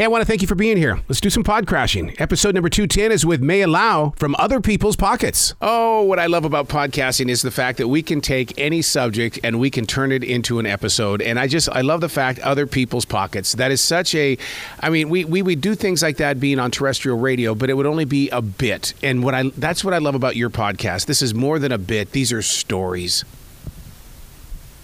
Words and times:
Hey, 0.00 0.04
I 0.04 0.08
want 0.08 0.22
to 0.22 0.26
thank 0.26 0.40
you 0.40 0.48
for 0.48 0.54
being 0.54 0.78
here. 0.78 0.98
Let's 1.08 1.20
do 1.20 1.28
some 1.28 1.44
pod 1.44 1.66
crashing. 1.66 2.18
Episode 2.18 2.54
number 2.54 2.70
210 2.70 3.12
is 3.12 3.26
with 3.26 3.42
Maya 3.42 3.68
Lau 3.68 4.14
from 4.16 4.34
Other 4.38 4.58
People's 4.58 4.96
Pockets. 4.96 5.52
Oh, 5.60 6.04
what 6.04 6.18
I 6.18 6.24
love 6.24 6.46
about 6.46 6.68
podcasting 6.68 7.28
is 7.28 7.42
the 7.42 7.50
fact 7.50 7.76
that 7.76 7.88
we 7.88 8.02
can 8.02 8.22
take 8.22 8.58
any 8.58 8.80
subject 8.80 9.38
and 9.44 9.60
we 9.60 9.68
can 9.68 9.84
turn 9.84 10.10
it 10.10 10.24
into 10.24 10.58
an 10.58 10.64
episode. 10.64 11.20
And 11.20 11.38
I 11.38 11.48
just, 11.48 11.68
I 11.68 11.82
love 11.82 12.00
the 12.00 12.08
fact 12.08 12.38
Other 12.38 12.66
People's 12.66 13.04
Pockets. 13.04 13.52
That 13.52 13.70
is 13.70 13.82
such 13.82 14.14
a, 14.14 14.38
I 14.80 14.88
mean, 14.88 15.10
we, 15.10 15.26
we 15.26 15.42
would 15.42 15.60
do 15.60 15.74
things 15.74 16.02
like 16.02 16.16
that 16.16 16.40
being 16.40 16.58
on 16.58 16.70
terrestrial 16.70 17.18
radio, 17.18 17.54
but 17.54 17.68
it 17.68 17.74
would 17.74 17.84
only 17.84 18.06
be 18.06 18.30
a 18.30 18.40
bit. 18.40 18.94
And 19.02 19.22
what 19.22 19.34
I, 19.34 19.50
that's 19.58 19.84
what 19.84 19.92
I 19.92 19.98
love 19.98 20.14
about 20.14 20.34
your 20.34 20.48
podcast. 20.48 21.04
This 21.04 21.20
is 21.20 21.34
more 21.34 21.58
than 21.58 21.72
a 21.72 21.78
bit. 21.78 22.12
These 22.12 22.32
are 22.32 22.40
stories. 22.40 23.26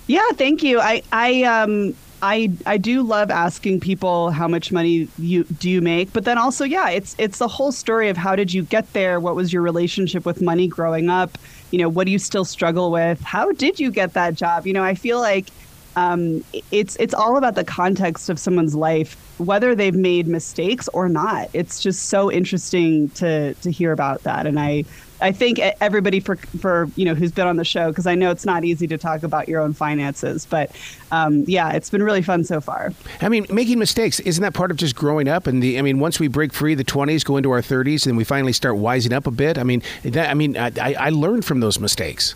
Yeah, 0.09 0.29
thank 0.35 0.63
you. 0.63 0.79
I, 0.79 1.03
I, 1.11 1.43
um, 1.45 1.95
I 2.23 2.53
I 2.65 2.79
do 2.79 3.03
love 3.03 3.31
asking 3.31 3.81
people 3.81 4.31
how 4.31 4.49
much 4.49 4.73
money 4.73 5.09
you 5.19 5.45
do 5.45 5.69
you 5.69 5.81
make, 5.81 6.13
but 6.13 6.25
then 6.25 6.39
also 6.39 6.65
yeah, 6.65 6.91
it's 6.91 7.15
it's 7.19 7.39
the 7.39 7.49
whole 7.49 7.73
story 7.73 8.09
of 8.09 8.17
how 8.17 8.37
did 8.37 8.53
you 8.53 8.63
get 8.63 8.93
there? 8.93 9.21
What 9.21 9.37
was 9.37 9.53
your 9.53 9.63
relationship 9.63 10.25
with 10.25 10.41
money 10.41 10.67
growing 10.67 11.11
up? 11.11 11.39
You 11.71 11.79
know, 11.79 11.89
what 11.89 12.07
do 12.07 12.13
you 12.13 12.19
still 12.19 12.45
struggle 12.45 12.91
with? 12.91 13.21
How 13.21 13.53
did 13.53 13.79
you 13.79 13.91
get 13.91 14.15
that 14.15 14.35
job? 14.35 14.67
You 14.67 14.73
know, 14.73 14.83
I 14.83 14.95
feel 14.95 15.21
like 15.21 15.49
um, 15.97 16.45
it's 16.71 16.97
it's 16.97 17.15
all 17.15 17.37
about 17.39 17.55
the 17.55 17.65
context 17.65 18.29
of 18.29 18.39
someone's 18.39 18.75
life, 18.75 19.17
whether 19.39 19.75
they've 19.75 19.95
made 19.95 20.27
mistakes 20.27 20.89
or 20.89 21.09
not. 21.09 21.49
It's 21.55 21.81
just 21.81 22.07
so 22.07 22.31
interesting 22.31 23.09
to 23.11 23.55
to 23.55 23.71
hear 23.71 23.93
about 23.93 24.23
that, 24.25 24.47
and 24.47 24.61
I 24.61 24.85
I 25.21 25.33
think 25.33 25.59
everybody 25.59 26.21
for 26.21 26.37
for 26.37 26.89
you 26.97 27.05
know 27.05 27.15
who's 27.15 27.33
been 27.33 27.47
on 27.47 27.57
the 27.57 27.65
show 27.65 27.91
because 27.91 28.07
I 28.07 28.15
know 28.15 28.31
it's 28.31 28.45
not 28.45 28.65
easy 28.65 28.87
to 28.89 28.99
talk 28.99 29.23
about 29.23 29.49
your 29.49 29.61
own 29.61 29.73
finances, 29.73 30.47
but 30.47 30.71
um, 31.11 31.45
yeah, 31.47 31.73
it's 31.73 31.91
been 31.91 32.03
really 32.03 32.23
fun 32.23 32.45
so 32.45 32.61
far. 32.61 32.93
I 33.21 33.29
mean, 33.29 33.47
making 33.51 33.79
mistakes 33.79 34.21
isn't 34.21 34.43
that 34.43 34.55
part 34.55 34.71
of 34.71 34.77
just 34.77 34.95
growing 34.95 35.29
up? 35.29 35.47
And 35.47 35.63
the 35.63 35.79
I 35.79 35.83
mean, 35.83 35.99
once 35.99 36.21
we 36.21 36.29
break 36.29 36.53
free 36.53 36.75
the 36.75 36.85
twenties, 36.85 37.25
go 37.25 37.37
into 37.37 37.51
our 37.51 37.63
thirties, 37.63 38.07
and 38.07 38.17
we 38.17 38.25
finally 38.25 38.53
start 38.53 38.77
wising 38.77 39.13
up 39.13 39.27
a 39.27 39.31
bit. 39.31 39.59
I 39.59 39.63
mean, 39.63 39.83
that, 40.03 40.31
I 40.31 40.35
mean, 40.35 40.57
I, 40.57 40.73
I 40.79 41.11
learned 41.11 41.45
from 41.45 41.61
those 41.61 41.81
mistakes. 41.81 42.35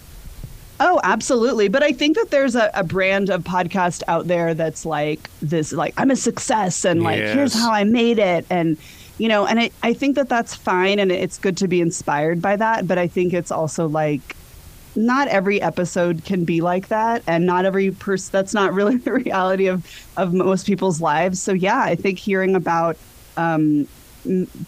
Oh, 0.82 0.98
absolutely. 1.04 1.68
But 1.68 1.82
I 1.82 1.92
think 1.92 2.16
that 2.16 2.30
there's 2.30 2.56
a, 2.56 2.70
a, 2.72 2.82
brand 2.82 3.28
of 3.28 3.44
podcast 3.44 4.02
out 4.08 4.28
there 4.28 4.54
that's 4.54 4.86
like 4.86 5.28
this, 5.42 5.74
like 5.74 5.92
I'm 5.98 6.10
a 6.10 6.16
success, 6.16 6.86
and 6.86 7.02
like 7.02 7.18
yes. 7.18 7.34
here's 7.34 7.54
how 7.54 7.70
I 7.70 7.84
made 7.84 8.18
it, 8.18 8.46
and 8.48 8.78
you 9.20 9.28
know, 9.28 9.44
and 9.46 9.58
it, 9.58 9.72
I 9.82 9.92
think 9.92 10.16
that 10.16 10.30
that's 10.30 10.54
fine 10.54 10.98
and 10.98 11.12
it's 11.12 11.38
good 11.38 11.58
to 11.58 11.68
be 11.68 11.82
inspired 11.82 12.40
by 12.40 12.56
that. 12.56 12.88
But 12.88 12.96
I 12.96 13.06
think 13.06 13.34
it's 13.34 13.50
also 13.50 13.86
like 13.86 14.34
not 14.96 15.28
every 15.28 15.60
episode 15.60 16.24
can 16.24 16.46
be 16.46 16.62
like 16.62 16.88
that 16.88 17.22
and 17.26 17.44
not 17.44 17.66
every 17.66 17.90
person 17.90 18.30
that's 18.32 18.54
not 18.54 18.72
really 18.78 18.96
the 18.96 19.12
reality 19.12 19.66
of 19.66 19.86
of 20.16 20.32
most 20.32 20.66
people's 20.66 21.00
lives 21.00 21.40
so 21.40 21.52
yeah 21.52 21.80
i 21.80 21.94
think 21.94 22.18
hearing 22.18 22.56
about 22.56 22.96
um, 23.36 23.86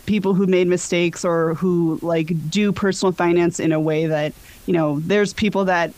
people 0.07 0.33
who 0.33 0.47
made 0.47 0.69
mistakes 0.69 1.25
or 1.25 1.55
who 1.55 1.99
like 2.01 2.33
do 2.49 2.73
personal 2.73 3.13
finance 3.13 3.59
in 3.59 3.73
a 3.73 3.81
way 3.81 4.07
that 4.07 4.33
you 4.67 4.73
know 4.73 5.01
there's 5.01 5.33
people 5.35 5.65
that 5.65 5.93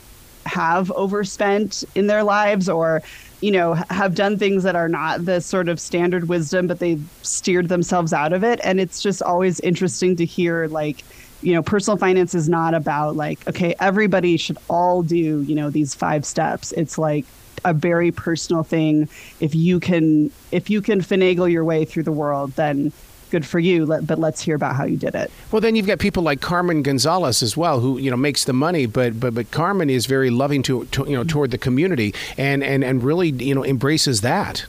have 0.47 0.91
overspent 0.93 1.85
in 1.95 2.07
their 2.07 2.23
lives 2.23 2.69
or 2.69 3.03
you 3.45 3.51
know, 3.51 3.75
have 3.91 4.15
done 4.15 4.39
things 4.39 4.63
that 4.63 4.75
are 4.75 4.89
not 4.89 5.27
the 5.27 5.39
sort 5.39 5.69
of 5.69 5.79
standard 5.79 6.31
wisdom, 6.31 6.67
but 6.67 6.79
they've 6.79 7.07
steered 7.21 7.69
themselves 7.69 8.15
out 8.15 8.33
of 8.33 8.43
it. 8.43 8.59
And 8.65 8.81
it's 8.81 9.03
just 9.03 9.21
always 9.21 9.61
interesting 9.61 10.17
to 10.17 10.25
hear, 10.25 10.67
like, 10.69 11.05
you 11.43 11.53
know, 11.53 11.63
personal 11.63 11.99
finance 11.99 12.35
is 12.35 12.49
not 12.49 12.73
about 12.73 13.17
like, 13.17 13.47
okay, 13.47 13.75
everybody 13.81 14.39
should 14.39 14.57
all 14.71 15.03
do, 15.03 15.43
you 15.43 15.55
know, 15.55 15.69
these 15.69 15.95
five 15.95 16.25
steps. 16.25 16.73
It's 16.73 16.97
like 16.97 17.27
a 17.67 17.75
very 17.75 18.11
personal 18.11 18.63
thing. 18.63 19.11
If 19.41 19.55
you 19.55 19.79
can, 19.79 20.31
if 20.51 20.71
you 20.71 20.81
can 20.81 21.03
finagle 21.03 21.53
your 21.53 21.67
way 21.67 21.85
through 21.85 22.05
the 22.05 22.13
world, 22.13 22.53
then 22.53 22.93
good 23.31 23.47
for 23.47 23.59
you. 23.59 23.87
But 23.87 24.19
let's 24.19 24.41
hear 24.41 24.57
about 24.57 24.77
how 24.77 24.85
you 24.85 24.97
did 24.97 25.15
it. 25.15 25.31
Well, 25.51 25.61
then 25.61 25.77
you've 25.77 25.87
got 25.87 25.99
people 25.99 26.23
like 26.23 26.41
Carmen 26.41 26.83
Gonzalez 26.83 27.43
as 27.43 27.57
well, 27.57 27.81
who 27.81 27.99
you 27.99 28.11
know 28.11 28.17
makes 28.17 28.45
the 28.45 28.53
money, 28.53 28.87
but 28.87 29.19
but 29.19 29.35
but 29.35 29.51
Carmen 29.51 29.91
is 29.91 30.07
very 30.07 30.31
loving 30.31 30.63
to, 30.65 30.85
to 30.87 31.05
you 31.05 31.17
know 31.17 31.25
toward 31.25 31.51
the 31.51 31.59
community 31.59 32.15
and 32.37 32.63
and 32.63 32.85
and 32.85 33.03
really 33.03 33.31
you 33.31 33.55
know 33.55 33.65
embraces 33.65 34.21
that. 34.23 34.67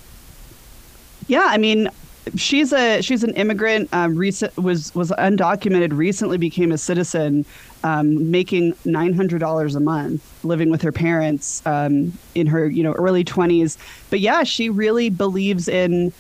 Yeah, 1.27 1.47
I 1.47 1.57
mean, 1.57 1.89
she's 2.35 2.73
a 2.73 3.01
she's 3.01 3.23
an 3.23 3.33
immigrant. 3.35 3.89
Um, 3.93 4.15
recent 4.15 4.55
was 4.57 4.93
was 4.95 5.11
undocumented. 5.11 5.95
Recently 5.95 6.37
became 6.37 6.71
a 6.71 6.77
citizen, 6.77 7.45
um, 7.83 8.31
making 8.31 8.73
nine 8.85 9.13
hundred 9.13 9.39
dollars 9.39 9.75
a 9.75 9.79
month, 9.79 10.23
living 10.43 10.69
with 10.69 10.81
her 10.81 10.91
parents 10.91 11.65
um, 11.65 12.13
in 12.33 12.47
her 12.47 12.67
you 12.69 12.83
know 12.83 12.93
early 12.93 13.23
twenties. 13.23 13.77
But 14.09 14.19
yeah, 14.19 14.43
she 14.43 14.69
really 14.69 15.09
believes 15.09 15.67
in 15.67 16.11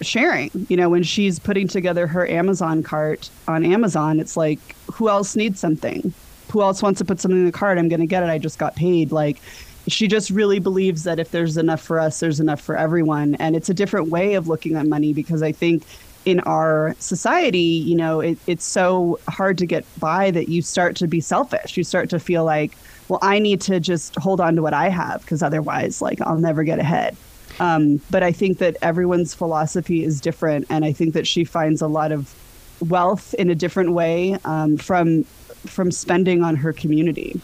sharing. 0.00 0.50
You 0.68 0.76
know, 0.76 0.88
when 0.88 1.02
she's 1.02 1.38
putting 1.38 1.68
together 1.68 2.06
her 2.06 2.28
Amazon 2.28 2.82
cart 2.82 3.30
on 3.48 3.64
Amazon, 3.64 4.20
it's 4.20 4.36
like, 4.36 4.58
who 4.92 5.08
else 5.08 5.36
needs 5.36 5.60
something? 5.60 6.12
Who 6.52 6.62
else 6.62 6.82
wants 6.82 6.98
to 6.98 7.04
put 7.04 7.20
something 7.20 7.38
in 7.38 7.46
the 7.46 7.52
cart? 7.52 7.78
I'm 7.78 7.88
going 7.88 8.00
to 8.00 8.06
get 8.06 8.22
it. 8.22 8.28
I 8.28 8.38
just 8.38 8.58
got 8.58 8.76
paid. 8.76 9.12
Like, 9.12 9.40
she 9.86 10.08
just 10.08 10.30
really 10.30 10.58
believes 10.58 11.04
that 11.04 11.18
if 11.18 11.30
there's 11.30 11.56
enough 11.56 11.80
for 11.80 11.98
us, 11.98 12.20
there's 12.20 12.40
enough 12.40 12.60
for 12.60 12.76
everyone. 12.76 13.34
And 13.36 13.56
it's 13.56 13.68
a 13.68 13.74
different 13.74 14.08
way 14.08 14.34
of 14.34 14.48
looking 14.48 14.76
at 14.76 14.86
money 14.86 15.12
because 15.12 15.42
I 15.42 15.52
think 15.52 15.84
in 16.24 16.40
our 16.40 16.94
society, 16.98 17.58
you 17.58 17.96
know, 17.96 18.20
it, 18.20 18.38
it's 18.46 18.64
so 18.64 19.18
hard 19.28 19.58
to 19.58 19.66
get 19.66 19.84
by 20.00 20.30
that 20.30 20.48
you 20.48 20.62
start 20.62 20.96
to 20.96 21.06
be 21.06 21.20
selfish. 21.20 21.76
You 21.76 21.84
start 21.84 22.08
to 22.10 22.18
feel 22.18 22.44
like, 22.44 22.72
well, 23.08 23.18
I 23.20 23.38
need 23.38 23.60
to 23.62 23.80
just 23.80 24.16
hold 24.16 24.40
on 24.40 24.56
to 24.56 24.62
what 24.62 24.72
I 24.72 24.88
have 24.88 25.20
because 25.20 25.42
otherwise, 25.42 26.00
like, 26.00 26.20
I'll 26.22 26.38
never 26.38 26.64
get 26.64 26.78
ahead. 26.78 27.16
Um, 27.60 28.00
but 28.10 28.22
I 28.22 28.32
think 28.32 28.58
that 28.58 28.76
everyone's 28.82 29.34
philosophy 29.34 30.04
is 30.04 30.20
different, 30.20 30.66
and 30.70 30.84
I 30.84 30.92
think 30.92 31.14
that 31.14 31.26
she 31.26 31.44
finds 31.44 31.82
a 31.82 31.88
lot 31.88 32.12
of 32.12 32.34
wealth 32.80 33.34
in 33.34 33.50
a 33.50 33.54
different 33.54 33.92
way 33.92 34.36
um, 34.44 34.76
from 34.76 35.24
from 35.66 35.90
spending 35.90 36.42
on 36.42 36.56
her 36.56 36.74
community. 36.74 37.40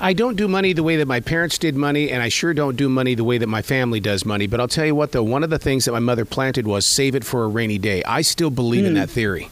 I 0.00 0.12
don't 0.12 0.36
do 0.36 0.48
money 0.48 0.72
the 0.72 0.82
way 0.82 0.96
that 0.96 1.06
my 1.06 1.20
parents 1.20 1.56
did 1.56 1.76
money, 1.76 2.10
and 2.10 2.20
I 2.20 2.28
sure 2.28 2.52
don't 2.52 2.76
do 2.76 2.88
money 2.88 3.14
the 3.14 3.22
way 3.22 3.38
that 3.38 3.46
my 3.46 3.62
family 3.62 4.00
does 4.00 4.24
money. 4.24 4.48
But 4.48 4.60
I'll 4.60 4.68
tell 4.68 4.86
you 4.86 4.94
what, 4.94 5.12
though, 5.12 5.22
one 5.22 5.44
of 5.44 5.50
the 5.50 5.58
things 5.58 5.84
that 5.84 5.92
my 5.92 6.00
mother 6.00 6.24
planted 6.24 6.66
was 6.66 6.84
save 6.84 7.14
it 7.14 7.24
for 7.24 7.44
a 7.44 7.48
rainy 7.48 7.78
day. 7.78 8.02
I 8.04 8.22
still 8.22 8.50
believe 8.50 8.84
mm. 8.84 8.88
in 8.88 8.92
hmm. 8.94 9.00
that 9.00 9.10
theory. 9.10 9.50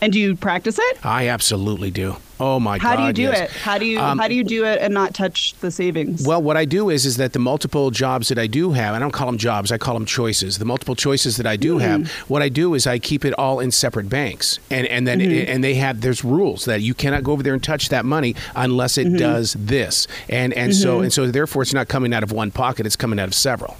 And 0.00 0.12
do 0.12 0.18
you 0.18 0.36
practice 0.36 0.78
it? 0.80 1.06
I 1.06 1.28
absolutely 1.28 1.90
do. 1.90 2.16
Oh 2.40 2.60
my 2.60 2.78
how 2.78 2.90
God! 2.90 2.98
How 2.98 3.02
do 3.02 3.06
you 3.06 3.12
do 3.12 3.22
yes. 3.36 3.50
it? 3.50 3.56
How 3.56 3.78
do 3.78 3.86
you 3.86 3.98
um, 3.98 4.18
how 4.18 4.28
do 4.28 4.34
you 4.34 4.44
do 4.44 4.64
it 4.64 4.80
and 4.80 4.94
not 4.94 5.14
touch 5.14 5.54
the 5.54 5.70
savings? 5.70 6.26
Well, 6.26 6.42
what 6.42 6.56
I 6.56 6.64
do 6.64 6.90
is 6.90 7.04
is 7.04 7.16
that 7.16 7.32
the 7.32 7.38
multiple 7.38 7.90
jobs 7.90 8.28
that 8.28 8.38
I 8.38 8.46
do 8.46 8.72
have, 8.72 8.94
I 8.94 8.98
don't 8.98 9.10
call 9.10 9.26
them 9.26 9.38
jobs, 9.38 9.72
I 9.72 9.78
call 9.78 9.94
them 9.94 10.06
choices. 10.06 10.58
The 10.58 10.64
multiple 10.64 10.94
choices 10.94 11.36
that 11.36 11.46
I 11.46 11.56
do 11.56 11.76
mm 11.76 11.78
have, 11.78 12.10
what 12.28 12.42
I 12.42 12.48
do 12.48 12.74
is 12.74 12.88
I 12.88 12.98
keep 12.98 13.24
it 13.24 13.32
all 13.34 13.60
in 13.60 13.70
separate 13.70 14.08
banks, 14.08 14.58
and 14.70 14.86
and 14.86 15.06
then 15.06 15.20
mm-hmm. 15.20 15.30
it, 15.30 15.48
and 15.48 15.62
they 15.62 15.74
have 15.74 16.00
there's 16.00 16.24
rules 16.24 16.64
that 16.64 16.82
you 16.82 16.94
cannot 16.94 17.22
go 17.22 17.32
over 17.32 17.42
there 17.42 17.54
and 17.54 17.62
touch 17.62 17.88
that 17.90 18.04
money 18.04 18.34
unless 18.56 18.98
it 18.98 19.06
mm-hmm. 19.06 19.16
does 19.16 19.52
this, 19.54 20.06
and 20.28 20.52
and 20.54 20.74
so 20.74 20.96
mm-hmm. 20.96 21.04
and 21.04 21.12
so 21.12 21.26
therefore 21.26 21.62
it's 21.62 21.74
not 21.74 21.88
coming 21.88 22.12
out 22.12 22.22
of 22.22 22.32
one 22.32 22.50
pocket, 22.50 22.86
it's 22.86 22.96
coming 22.96 23.18
out 23.18 23.28
of 23.28 23.34
several. 23.34 23.76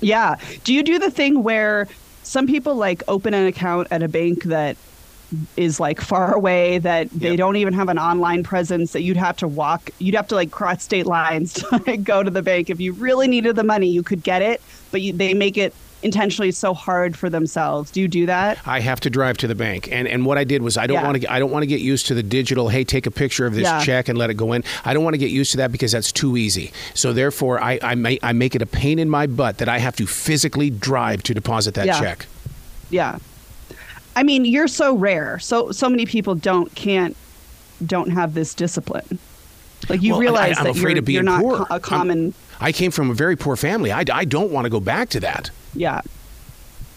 Yeah. 0.00 0.36
Do 0.64 0.74
you 0.74 0.82
do 0.82 0.98
the 0.98 1.10
thing 1.10 1.42
where 1.42 1.88
some 2.22 2.46
people 2.46 2.74
like 2.74 3.02
open 3.08 3.34
an 3.34 3.46
account 3.46 3.88
at 3.90 4.02
a 4.02 4.08
bank 4.08 4.44
that 4.44 4.76
is 5.56 5.80
like 5.80 6.00
far 6.00 6.34
away 6.34 6.78
that 6.78 7.10
they 7.10 7.30
yep. 7.30 7.38
don't 7.38 7.56
even 7.56 7.72
have 7.72 7.88
an 7.88 7.98
online 7.98 8.42
presence 8.42 8.92
that 8.92 9.02
you'd 9.02 9.16
have 9.16 9.36
to 9.36 9.48
walk 9.48 9.90
you'd 9.98 10.14
have 10.14 10.28
to 10.28 10.34
like 10.34 10.50
cross 10.50 10.82
state 10.82 11.06
lines 11.06 11.52
to 11.54 11.82
like, 11.86 12.04
go 12.04 12.22
to 12.22 12.30
the 12.30 12.42
bank 12.42 12.70
if 12.70 12.80
you 12.80 12.92
really 12.92 13.28
needed 13.28 13.56
the 13.56 13.64
money 13.64 13.88
you 13.88 14.02
could 14.02 14.22
get 14.22 14.42
it 14.42 14.60
but 14.90 15.00
you, 15.00 15.12
they 15.12 15.34
make 15.34 15.56
it 15.56 15.74
intentionally 16.02 16.50
so 16.50 16.74
hard 16.74 17.16
for 17.16 17.30
themselves 17.30 17.90
do 17.90 18.00
you 18.00 18.08
do 18.08 18.26
that 18.26 18.58
i 18.66 18.78
have 18.78 19.00
to 19.00 19.08
drive 19.08 19.38
to 19.38 19.46
the 19.46 19.54
bank 19.54 19.90
and 19.90 20.06
and 20.06 20.26
what 20.26 20.36
i 20.36 20.44
did 20.44 20.60
was 20.60 20.76
i 20.76 20.86
don't 20.86 20.96
yeah. 20.96 21.04
want 21.04 21.22
to 21.22 21.32
i 21.32 21.38
don't 21.38 21.50
want 21.50 21.62
to 21.62 21.66
get 21.66 21.80
used 21.80 22.06
to 22.06 22.14
the 22.14 22.22
digital 22.22 22.68
hey 22.68 22.84
take 22.84 23.06
a 23.06 23.10
picture 23.10 23.46
of 23.46 23.54
this 23.54 23.62
yeah. 23.62 23.82
check 23.82 24.08
and 24.08 24.18
let 24.18 24.28
it 24.28 24.34
go 24.34 24.52
in 24.52 24.62
i 24.84 24.92
don't 24.92 25.02
want 25.02 25.14
to 25.14 25.18
get 25.18 25.30
used 25.30 25.50
to 25.50 25.56
that 25.56 25.72
because 25.72 25.92
that's 25.92 26.12
too 26.12 26.36
easy 26.36 26.72
so 26.92 27.14
therefore 27.14 27.58
i 27.62 27.78
i, 27.82 27.94
may, 27.94 28.18
I 28.22 28.34
make 28.34 28.54
it 28.54 28.60
a 28.60 28.66
pain 28.66 28.98
in 28.98 29.08
my 29.08 29.26
butt 29.26 29.58
that 29.58 29.68
i 29.68 29.78
have 29.78 29.96
to 29.96 30.06
physically 30.06 30.68
drive 30.68 31.22
to 31.22 31.32
deposit 31.32 31.72
that 31.74 31.86
yeah. 31.86 31.98
check 31.98 32.26
yeah 32.90 33.18
I 34.16 34.22
mean, 34.22 34.44
you're 34.44 34.68
so 34.68 34.94
rare. 34.94 35.38
So 35.38 35.72
so 35.72 35.88
many 35.88 36.06
people 36.06 36.34
don't 36.34 36.74
can't 36.74 37.16
don't 37.84 38.10
have 38.10 38.34
this 38.34 38.54
discipline. 38.54 39.18
Like 39.88 40.02
you 40.02 40.12
well, 40.12 40.20
realize 40.20 40.58
I, 40.58 40.64
that 40.64 40.76
you're, 40.76 40.98
you're 41.10 41.22
not 41.22 41.42
co- 41.42 41.66
a 41.74 41.80
common. 41.80 42.28
I'm, 42.60 42.66
i 42.66 42.72
came 42.72 42.90
from 42.90 43.10
a 43.10 43.14
very 43.14 43.36
poor 43.36 43.56
family. 43.56 43.92
I, 43.92 44.04
I 44.12 44.24
don't 44.24 44.50
want 44.50 44.64
to 44.64 44.70
go 44.70 44.80
back 44.80 45.10
to 45.10 45.20
that. 45.20 45.50
Yeah. 45.74 46.00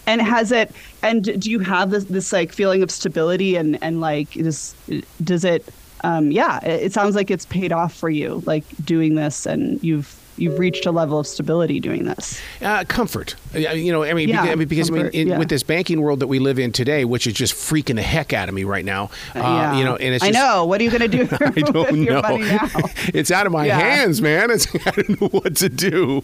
And 0.06 0.22
has 0.22 0.52
it? 0.52 0.72
And 1.02 1.40
do 1.40 1.50
you 1.50 1.58
have 1.60 1.90
this 1.90 2.04
this 2.04 2.32
like 2.32 2.52
feeling 2.52 2.82
of 2.82 2.90
stability 2.90 3.56
and 3.56 3.82
and 3.82 4.00
like 4.00 4.30
this? 4.32 4.74
Does 5.22 5.44
it? 5.44 5.68
Um, 6.02 6.30
yeah, 6.30 6.64
it, 6.64 6.84
it 6.84 6.92
sounds 6.92 7.16
like 7.16 7.30
it's 7.30 7.44
paid 7.46 7.72
off 7.72 7.92
for 7.92 8.08
you, 8.08 8.42
like 8.46 8.64
doing 8.84 9.16
this, 9.16 9.44
and 9.46 9.82
you've 9.82 10.18
you've 10.38 10.58
reached 10.58 10.86
a 10.86 10.90
level 10.90 11.18
of 11.18 11.26
stability 11.26 11.80
doing 11.80 12.04
this? 12.04 12.40
Uh, 12.62 12.84
comfort. 12.84 13.34
Uh, 13.54 13.58
you 13.58 13.92
know, 13.92 14.04
I 14.04 14.12
mean, 14.14 14.28
yeah, 14.28 14.54
because, 14.54 14.68
because 14.68 14.90
comfort, 14.90 15.00
I 15.00 15.10
mean, 15.10 15.12
in, 15.12 15.28
yeah. 15.28 15.38
with 15.38 15.48
this 15.48 15.62
banking 15.62 16.00
world 16.00 16.20
that 16.20 16.26
we 16.26 16.38
live 16.38 16.58
in 16.58 16.72
today, 16.72 17.04
which 17.04 17.26
is 17.26 17.34
just 17.34 17.54
freaking 17.54 17.96
the 17.96 18.02
heck 18.02 18.32
out 18.32 18.48
of 18.48 18.54
me 18.54 18.64
right 18.64 18.84
now. 18.84 19.10
Uh, 19.34 19.40
yeah. 19.40 19.76
You 19.78 19.84
know, 19.84 19.96
and 19.96 20.14
it's 20.14 20.24
just, 20.24 20.36
I 20.36 20.40
know. 20.40 20.64
What 20.64 20.80
are 20.80 20.84
you 20.84 20.90
going 20.90 21.10
to 21.10 21.24
do? 21.24 21.28
I 21.40 21.60
don't 21.60 22.04
know. 22.04 22.22
it's 23.14 23.30
out 23.30 23.46
of 23.46 23.52
my 23.52 23.66
hands, 23.66 24.20
man. 24.20 24.50
It's 24.50 24.66
I 24.86 24.90
don't 24.90 25.20
know 25.20 25.28
what 25.28 25.56
to 25.56 25.68
do. 25.68 26.22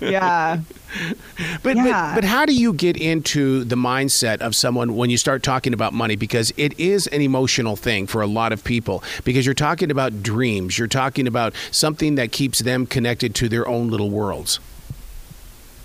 yeah. 0.00 0.60
but, 1.62 1.76
yeah. 1.76 2.14
but 2.14 2.20
but 2.20 2.28
how 2.28 2.44
do 2.44 2.54
you 2.54 2.74
get 2.74 2.98
into 2.98 3.64
the 3.64 3.76
mindset 3.76 4.42
of 4.42 4.54
someone 4.54 4.94
when 4.94 5.08
you 5.08 5.16
start 5.16 5.42
talking 5.42 5.72
about 5.72 5.94
money? 5.94 6.16
Because 6.16 6.52
it 6.58 6.78
is 6.78 7.06
an 7.06 7.22
emotional 7.22 7.76
thing 7.76 8.06
for 8.06 8.20
a 8.20 8.26
lot 8.26 8.52
of 8.52 8.62
people. 8.62 9.02
Because 9.24 9.46
you're 9.46 9.54
talking 9.54 9.90
about 9.90 10.22
dreams. 10.22 10.78
You're 10.78 10.86
talking 10.86 11.26
about 11.26 11.54
something 11.70 12.16
that 12.16 12.30
keeps 12.30 12.58
them 12.58 12.84
connected 12.84 13.34
to 13.36 13.48
their 13.48 13.66
own 13.66 13.88
little 13.88 14.10
worlds 14.10 14.60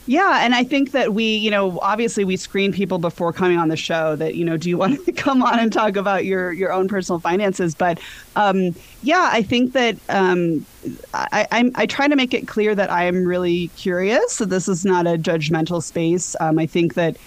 yeah, 0.07 0.44
and 0.44 0.54
I 0.54 0.63
think 0.63 0.92
that 0.92 1.13
we, 1.13 1.36
you 1.36 1.50
know, 1.50 1.80
obviously 1.81 2.24
we 2.24 2.38
screen 2.38 2.72
people 2.72 3.00
before 3.00 3.34
coming 3.34 3.57
on 3.57 3.69
the 3.69 3.78
show 3.78 4.16
that, 4.18 4.36
you 4.36 4.46
know, 4.46 4.56
do 4.56 4.69
you 4.69 4.78
want 4.84 5.04
to 5.06 5.12
come 5.12 5.42
on 5.42 5.60
and 5.60 5.74
talk 5.74 5.96
about 5.96 6.25
your 6.25 6.52
your 6.52 6.72
own 6.72 6.88
personal 6.88 7.19
finances? 7.19 7.74
But 7.74 8.00
um, 8.36 8.75
yeah, 9.02 9.30
I 9.31 9.42
think 9.42 9.74
that 9.74 9.98
um, 10.10 10.66
I, 11.13 11.48
I, 11.52 11.72
I 11.75 11.86
try 11.86 12.07
to 12.07 12.16
make 12.16 12.34
it 12.34 12.48
clear 12.48 12.75
that 12.75 12.92
I 12.92 13.06
am 13.06 13.25
really 13.25 13.69
curious. 13.69 14.38
That 14.38 14.50
this 14.50 14.68
is 14.68 14.86
not 14.86 15.07
a 15.07 15.18
judgmental 15.18 15.81
space. 15.81 16.36
Um, 16.40 16.60
I 16.60 16.68
think 16.68 16.94
that 16.94 17.18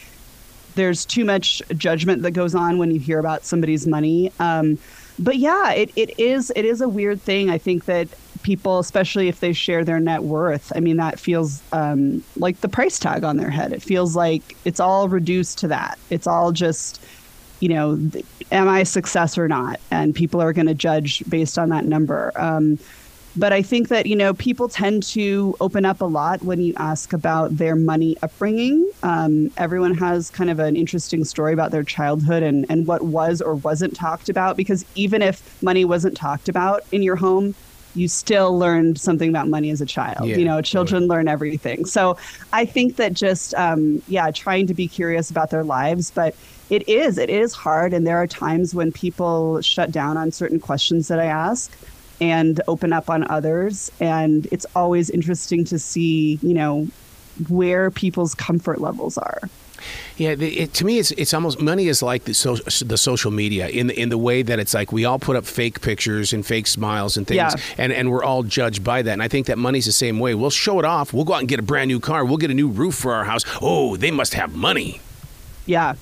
there's 0.75 1.05
too 1.05 1.25
much 1.25 1.61
judgment 1.77 2.23
that 2.23 2.31
goes 2.31 2.55
on 2.55 2.79
when 2.79 2.93
you 2.93 3.01
hear 3.01 3.19
about 3.19 3.45
somebody's 3.45 3.87
money. 3.87 4.33
Um, 4.39 4.79
but 5.19 5.37
yeah, 5.37 5.73
it, 5.73 5.91
it 5.97 6.19
is 6.19 6.53
it 6.55 6.65
is 6.65 6.81
a 6.81 6.89
weird 6.89 7.21
thing. 7.21 7.51
I 7.51 7.59
think 7.59 7.87
that 7.87 8.09
people, 8.43 8.79
especially 8.79 9.29
if 9.29 9.41
they 9.41 9.53
share 9.53 9.85
their 9.85 10.01
net 10.01 10.23
worth. 10.23 10.73
I 10.75 10.81
mean, 10.81 10.97
that 10.99 11.19
feels 11.19 11.63
um, 11.73 12.23
like 12.37 12.61
the 12.61 12.69
price 12.69 12.99
tag 12.99 13.25
on 13.25 13.37
their 13.37 13.51
head. 13.51 13.73
It 13.73 13.83
feels 13.83 14.17
like 14.17 14.57
it's 14.65 14.81
all 14.81 15.09
reduced 15.09 15.59
to 15.59 15.69
that. 15.69 15.99
It's 16.11 16.27
all 16.27 16.53
just, 16.53 17.03
you 17.61 17.69
know, 17.69 17.99
am 18.51 18.69
I 18.69 18.81
a 18.81 18.85
success 18.85 19.37
or 19.37 19.49
not? 19.49 19.81
And 19.91 20.15
people 20.15 20.41
are 20.41 20.53
going 20.53 20.69
to 20.69 20.75
judge 20.75 21.23
based 21.29 21.59
on 21.59 21.69
that 21.71 21.85
number. 21.85 22.33
Um, 22.37 22.79
but 23.37 23.53
I 23.53 23.63
think 23.63 23.89
that, 23.89 24.07
you 24.07 24.17
know, 24.17 24.35
people 24.35 24.69
tend 24.69 25.05
to 25.05 25.55
open 25.61 25.85
up 25.85 26.01
a 26.01 26.05
lot 26.07 26.43
when 26.43 26.61
you 26.61 26.73
ask 26.77 27.13
about 27.13 27.57
their 27.57 27.77
money 27.77 28.17
upbringing. 28.23 28.91
Um, 29.05 29.53
everyone 29.57 29.95
has 29.95 30.31
kind 30.31 30.51
of 30.51 30.59
an 30.59 30.75
interesting 30.75 31.25
story 31.25 31.53
about 31.53 31.71
their 31.71 31.85
childhood 31.85 32.43
and, 32.43 32.67
and 32.69 32.87
what 32.87 33.03
was 33.03 33.41
or 33.41 33.55
wasn't 33.55 33.95
talked 33.95 34.29
about, 34.29 34.57
because 34.57 34.85
even 34.97 35.23
if 35.23 35.63
money 35.63 35.85
wasn't 35.85 36.17
talked 36.17 36.49
about 36.49 36.85
in 36.91 37.03
your 37.03 37.17
home, 37.17 37.55
you 37.95 38.09
still 38.09 38.59
learned 38.59 39.01
something 39.01 39.29
about 39.29 39.49
money 39.49 39.71
as 39.71 39.81
a 39.81 39.87
child. 39.87 40.29
Yeah, 40.29 40.37
you 40.37 40.45
know, 40.45 40.61
children 40.61 41.03
totally. 41.03 41.17
learn 41.17 41.29
everything. 41.29 41.85
So 41.85 42.17
I 42.53 42.65
think 42.65 42.97
that 42.97 43.13
just, 43.13 43.55
um, 43.55 44.03
yeah, 44.09 44.31
trying 44.31 44.67
to 44.69 44.75
be 44.75 44.89
curious 44.89 45.31
about 45.31 45.51
their 45.51 45.65
lives, 45.65 46.11
but 46.11 46.35
it 46.71 46.89
is, 46.89 47.19
it 47.19 47.31
is 47.31 47.55
hard. 47.55 47.93
And 47.93 48.07
there 48.07 48.19
are 48.19 48.27
times 48.27 48.75
when 48.75 48.93
people 48.93 49.61
shut 49.63 49.91
down 49.91 50.17
on 50.17 50.31
certain 50.33 50.61
questions 50.61 51.09
that 51.09 51.19
I 51.19 51.27
ask 51.27 51.73
and 52.21 52.61
open 52.69 52.93
up 52.93 53.09
on 53.09 53.29
others. 53.31 53.91
And 54.01 54.47
it's 54.53 54.67
always 54.77 55.09
interesting 55.11 55.65
to 55.67 55.79
see, 55.79 56.39
you 56.43 56.55
know, 56.55 56.89
where 57.49 57.91
people's 57.91 58.35
comfort 58.35 58.81
levels 58.81 59.17
are. 59.17 59.41
Yeah, 60.17 60.31
it, 60.31 60.75
to 60.75 60.85
me, 60.85 60.99
it's 60.99 61.11
it's 61.13 61.35
almost 61.35 61.61
money 61.61 61.89
is 61.89 62.03
like 62.03 62.25
the, 62.25 62.35
so, 62.35 62.57
the 62.57 62.99
social 62.99 63.31
media 63.31 63.69
in 63.69 63.89
the, 63.89 64.01
in 64.01 64.09
the 64.09 64.19
way 64.19 64.43
that 64.43 64.59
it's 64.59 64.75
like 64.75 64.93
we 64.93 65.05
all 65.05 65.19
put 65.19 65.37
up 65.37 65.45
fake 65.45 65.81
pictures 65.81 66.33
and 66.33 66.45
fake 66.45 66.67
smiles 66.67 67.17
and 67.17 67.27
things, 67.27 67.37
yeah. 67.37 67.55
and 67.77 67.93
and 67.93 68.11
we're 68.11 68.25
all 68.25 68.43
judged 68.43 68.85
by 68.85 69.03
that. 69.03 69.13
And 69.13 69.23
I 69.23 69.29
think 69.29 69.47
that 69.47 69.59
money's 69.59 69.87
the 69.87 69.93
same 69.93 70.19
way. 70.19 70.35
We'll 70.35 70.51
show 70.51 70.79
it 70.79 70.85
off. 70.85 71.13
We'll 71.13 71.25
go 71.25 71.35
out 71.35 71.41
and 71.41 71.49
get 71.49 71.59
a 71.59 71.63
brand 71.63 71.89
new 71.89 72.01
car. 72.01 72.25
We'll 72.25 72.37
get 72.37 72.51
a 72.51 72.55
new 72.55 72.69
roof 72.69 72.95
for 72.95 73.15
our 73.15 73.25
house. 73.25 73.45
Oh, 73.61 73.97
they 73.97 74.11
must 74.11 74.35
have 74.35 74.55
money. 74.55 75.01
Yeah, 75.67 75.95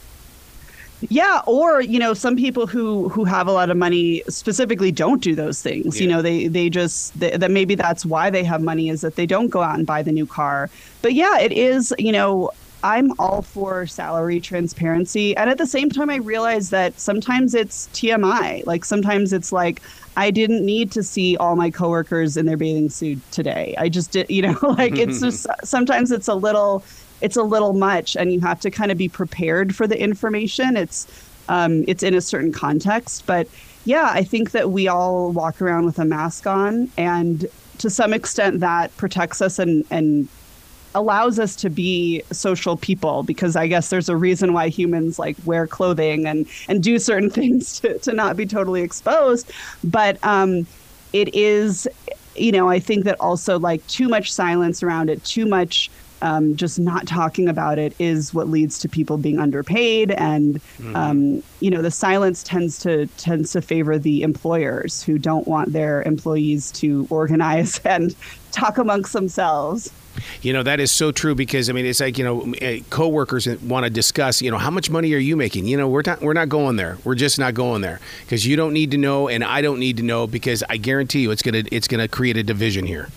yeah, 1.02 1.42
or 1.46 1.82
you 1.82 1.98
know, 1.98 2.14
some 2.14 2.36
people 2.36 2.66
who 2.66 3.08
who 3.10 3.24
have 3.24 3.46
a 3.46 3.52
lot 3.52 3.70
of 3.70 3.76
money 3.76 4.22
specifically 4.28 4.90
don't 4.90 5.22
do 5.22 5.34
those 5.34 5.60
things. 5.60 5.96
Yeah. 5.96 6.02
You 6.02 6.08
know, 6.10 6.22
they 6.22 6.48
they 6.48 6.70
just 6.70 7.18
they, 7.18 7.36
that 7.36 7.50
maybe 7.50 7.74
that's 7.74 8.06
why 8.06 8.30
they 8.30 8.42
have 8.44 8.62
money 8.62 8.88
is 8.88 9.02
that 9.02 9.16
they 9.16 9.26
don't 9.26 9.48
go 9.48 9.62
out 9.62 9.76
and 9.76 9.86
buy 9.86 10.02
the 10.02 10.12
new 10.12 10.26
car. 10.26 10.70
But 11.02 11.12
yeah, 11.12 11.38
it 11.38 11.52
is. 11.52 11.94
You 11.98 12.12
know, 12.12 12.50
I'm 12.86 13.10
all 13.18 13.42
for 13.42 13.84
salary 13.88 14.38
transparency. 14.38 15.36
And 15.36 15.50
at 15.50 15.58
the 15.58 15.66
same 15.66 15.90
time, 15.90 16.08
I 16.08 16.16
realize 16.16 16.70
that 16.70 17.00
sometimes 17.00 17.52
it's 17.52 17.88
TMI. 17.88 18.64
Like 18.64 18.84
sometimes 18.84 19.32
it's 19.32 19.50
like, 19.50 19.82
I 20.16 20.30
didn't 20.30 20.64
need 20.64 20.92
to 20.92 21.02
see 21.02 21.36
all 21.36 21.56
my 21.56 21.68
coworkers 21.68 22.36
in 22.36 22.46
their 22.46 22.56
bathing 22.56 22.88
suit 22.88 23.18
today. 23.32 23.74
I 23.76 23.88
just 23.88 24.12
did, 24.12 24.30
you 24.30 24.42
know, 24.42 24.56
like 24.62 24.98
it's 24.98 25.20
just 25.20 25.48
sometimes 25.64 26.12
it's 26.12 26.28
a 26.28 26.34
little, 26.36 26.84
it's 27.20 27.36
a 27.36 27.42
little 27.42 27.72
much 27.72 28.14
and 28.14 28.32
you 28.32 28.38
have 28.42 28.60
to 28.60 28.70
kind 28.70 28.92
of 28.92 28.98
be 28.98 29.08
prepared 29.08 29.74
for 29.74 29.88
the 29.88 30.00
information. 30.00 30.76
It's, 30.76 31.08
um, 31.48 31.84
it's 31.88 32.04
in 32.04 32.14
a 32.14 32.20
certain 32.20 32.52
context. 32.52 33.26
But 33.26 33.48
yeah, 33.84 34.10
I 34.12 34.22
think 34.22 34.52
that 34.52 34.70
we 34.70 34.86
all 34.86 35.32
walk 35.32 35.60
around 35.60 35.86
with 35.86 35.98
a 35.98 36.04
mask 36.04 36.46
on 36.46 36.88
and 36.96 37.46
to 37.78 37.90
some 37.90 38.12
extent 38.12 38.60
that 38.60 38.96
protects 38.96 39.42
us 39.42 39.58
and, 39.58 39.84
and 39.90 40.28
allows 40.96 41.38
us 41.38 41.54
to 41.56 41.70
be 41.70 42.22
social 42.32 42.76
people 42.76 43.22
because 43.22 43.54
I 43.54 43.66
guess 43.66 43.90
there's 43.90 44.08
a 44.08 44.16
reason 44.16 44.54
why 44.54 44.68
humans 44.68 45.18
like 45.18 45.36
wear 45.44 45.66
clothing 45.66 46.26
and 46.26 46.46
and 46.68 46.82
do 46.82 46.98
certain 46.98 47.30
things 47.38 47.78
to, 47.80 47.98
to 48.00 48.12
not 48.12 48.36
be 48.36 48.46
totally 48.46 48.82
exposed. 48.82 49.52
But 49.84 50.18
um, 50.24 50.66
it 51.12 51.34
is, 51.34 51.86
you 52.34 52.50
know, 52.50 52.68
I 52.68 52.80
think 52.80 53.04
that 53.04 53.20
also 53.20 53.58
like 53.58 53.86
too 53.86 54.08
much 54.08 54.32
silence 54.32 54.82
around 54.82 55.10
it, 55.10 55.22
too 55.24 55.46
much 55.46 55.90
um, 56.22 56.56
just 56.56 56.78
not 56.78 57.06
talking 57.06 57.48
about 57.48 57.78
it 57.78 57.94
is 57.98 58.32
what 58.32 58.48
leads 58.48 58.78
to 58.80 58.88
people 58.88 59.18
being 59.18 59.38
underpaid 59.38 60.10
and 60.12 60.54
mm-hmm. 60.54 60.96
um, 60.96 61.42
you 61.60 61.70
know 61.70 61.82
the 61.82 61.90
silence 61.90 62.42
tends 62.42 62.78
to 62.78 63.06
tends 63.18 63.52
to 63.52 63.60
favor 63.60 63.98
the 63.98 64.22
employers 64.22 65.02
who 65.02 65.18
don't 65.18 65.46
want 65.46 65.72
their 65.72 66.02
employees 66.02 66.72
to 66.72 67.06
organize 67.10 67.78
and 67.84 68.14
talk 68.56 68.78
amongst 68.78 69.12
themselves 69.12 69.92
you 70.42 70.52
know 70.52 70.62
that 70.62 70.80
is 70.80 70.90
so 70.90 71.12
true 71.12 71.34
because 71.34 71.68
I 71.68 71.72
mean 71.72 71.86
it's 71.86 72.00
like 72.00 72.18
you 72.18 72.24
know 72.24 72.54
eh, 72.60 72.80
coworkers 72.90 73.46
want 73.60 73.84
to 73.84 73.90
discuss 73.90 74.42
you 74.42 74.50
know 74.50 74.58
how 74.58 74.70
much 74.70 74.90
money 74.90 75.12
are 75.14 75.18
you 75.18 75.36
making? 75.36 75.66
You 75.66 75.76
know 75.76 75.88
we're 75.88 76.02
not 76.04 76.20
we're 76.20 76.32
not 76.32 76.48
going 76.48 76.76
there. 76.76 76.98
We're 77.04 77.14
just 77.14 77.38
not 77.38 77.54
going 77.54 77.82
there 77.82 78.00
because 78.22 78.46
you 78.46 78.56
don't 78.56 78.72
need 78.72 78.90
to 78.92 78.98
know 78.98 79.28
and 79.28 79.44
I 79.44 79.62
don't 79.62 79.78
need 79.78 79.96
to 79.98 80.02
know 80.02 80.26
because 80.26 80.62
I 80.68 80.76
guarantee 80.76 81.20
you 81.20 81.30
it's 81.30 81.42
gonna 81.42 81.64
it's 81.70 81.88
gonna 81.88 82.08
create 82.08 82.36
a 82.36 82.42
division 82.42 82.86
here. 82.86 83.08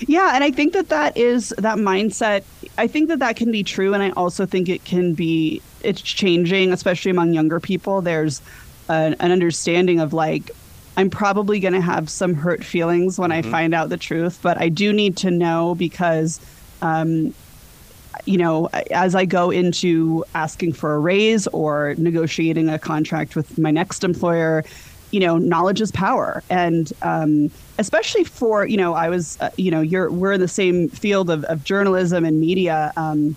Yeah, 0.00 0.32
and 0.34 0.44
I 0.44 0.50
think 0.50 0.74
that 0.74 0.90
that 0.90 1.16
is 1.16 1.54
that 1.58 1.78
mindset. 1.78 2.44
I 2.76 2.86
think 2.86 3.08
that 3.08 3.20
that 3.20 3.36
can 3.36 3.50
be 3.50 3.62
true, 3.62 3.94
and 3.94 4.02
I 4.02 4.10
also 4.10 4.44
think 4.44 4.68
it 4.68 4.84
can 4.84 5.14
be 5.14 5.62
it's 5.82 6.02
changing, 6.02 6.72
especially 6.72 7.10
among 7.10 7.32
younger 7.32 7.60
people. 7.60 8.02
There's 8.02 8.42
an, 8.88 9.16
an 9.20 9.32
understanding 9.32 10.00
of 10.00 10.12
like 10.12 10.50
I'm 10.96 11.10
probably 11.10 11.60
going 11.60 11.74
to 11.74 11.80
have 11.80 12.08
some 12.08 12.34
hurt 12.34 12.64
feelings 12.64 13.18
when 13.18 13.30
mm-hmm. 13.30 13.48
I 13.48 13.50
find 13.50 13.74
out 13.74 13.88
the 13.90 13.96
truth, 13.96 14.38
but 14.42 14.60
I 14.60 14.68
do 14.68 14.92
need 14.92 15.16
to 15.18 15.30
know 15.30 15.74
because, 15.74 16.40
um, 16.80 17.34
you 18.24 18.38
know, 18.38 18.66
as 18.90 19.14
I 19.14 19.26
go 19.26 19.50
into 19.50 20.24
asking 20.34 20.72
for 20.72 20.94
a 20.94 20.98
raise 20.98 21.46
or 21.48 21.94
negotiating 21.98 22.68
a 22.68 22.78
contract 22.78 23.36
with 23.36 23.58
my 23.58 23.70
next 23.70 24.04
employer, 24.04 24.64
you 25.10 25.20
know, 25.20 25.38
knowledge 25.38 25.80
is 25.80 25.92
power, 25.92 26.42
and 26.50 26.92
um, 27.02 27.50
especially 27.78 28.24
for 28.24 28.66
you 28.66 28.76
know, 28.76 28.94
I 28.94 29.08
was, 29.08 29.38
uh, 29.40 29.50
you 29.56 29.70
know, 29.70 29.80
you're 29.80 30.10
we're 30.10 30.32
in 30.32 30.40
the 30.40 30.48
same 30.48 30.88
field 30.88 31.30
of, 31.30 31.44
of 31.44 31.62
journalism 31.62 32.24
and 32.24 32.40
media. 32.40 32.92
Um, 32.96 33.36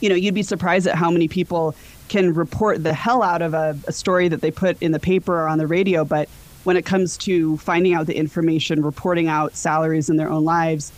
you 0.00 0.08
know, 0.08 0.14
you'd 0.14 0.34
be 0.34 0.42
surprised 0.42 0.86
at 0.86 0.96
how 0.96 1.10
many 1.10 1.28
people 1.28 1.76
can 2.08 2.34
report 2.34 2.82
the 2.82 2.92
hell 2.92 3.22
out 3.22 3.40
of 3.40 3.54
a, 3.54 3.78
a 3.86 3.92
story 3.92 4.28
that 4.28 4.40
they 4.40 4.50
put 4.50 4.82
in 4.82 4.90
the 4.90 4.98
paper 4.98 5.42
or 5.42 5.46
on 5.46 5.58
the 5.58 5.66
radio, 5.66 6.04
but 6.04 6.28
when 6.64 6.76
it 6.76 6.84
comes 6.84 7.16
to 7.18 7.56
finding 7.58 7.94
out 7.94 8.06
the 8.06 8.16
information, 8.16 8.82
reporting 8.82 9.28
out 9.28 9.54
salaries 9.54 10.10
in 10.10 10.16
their 10.16 10.28
own 10.28 10.44
lives, 10.44 10.92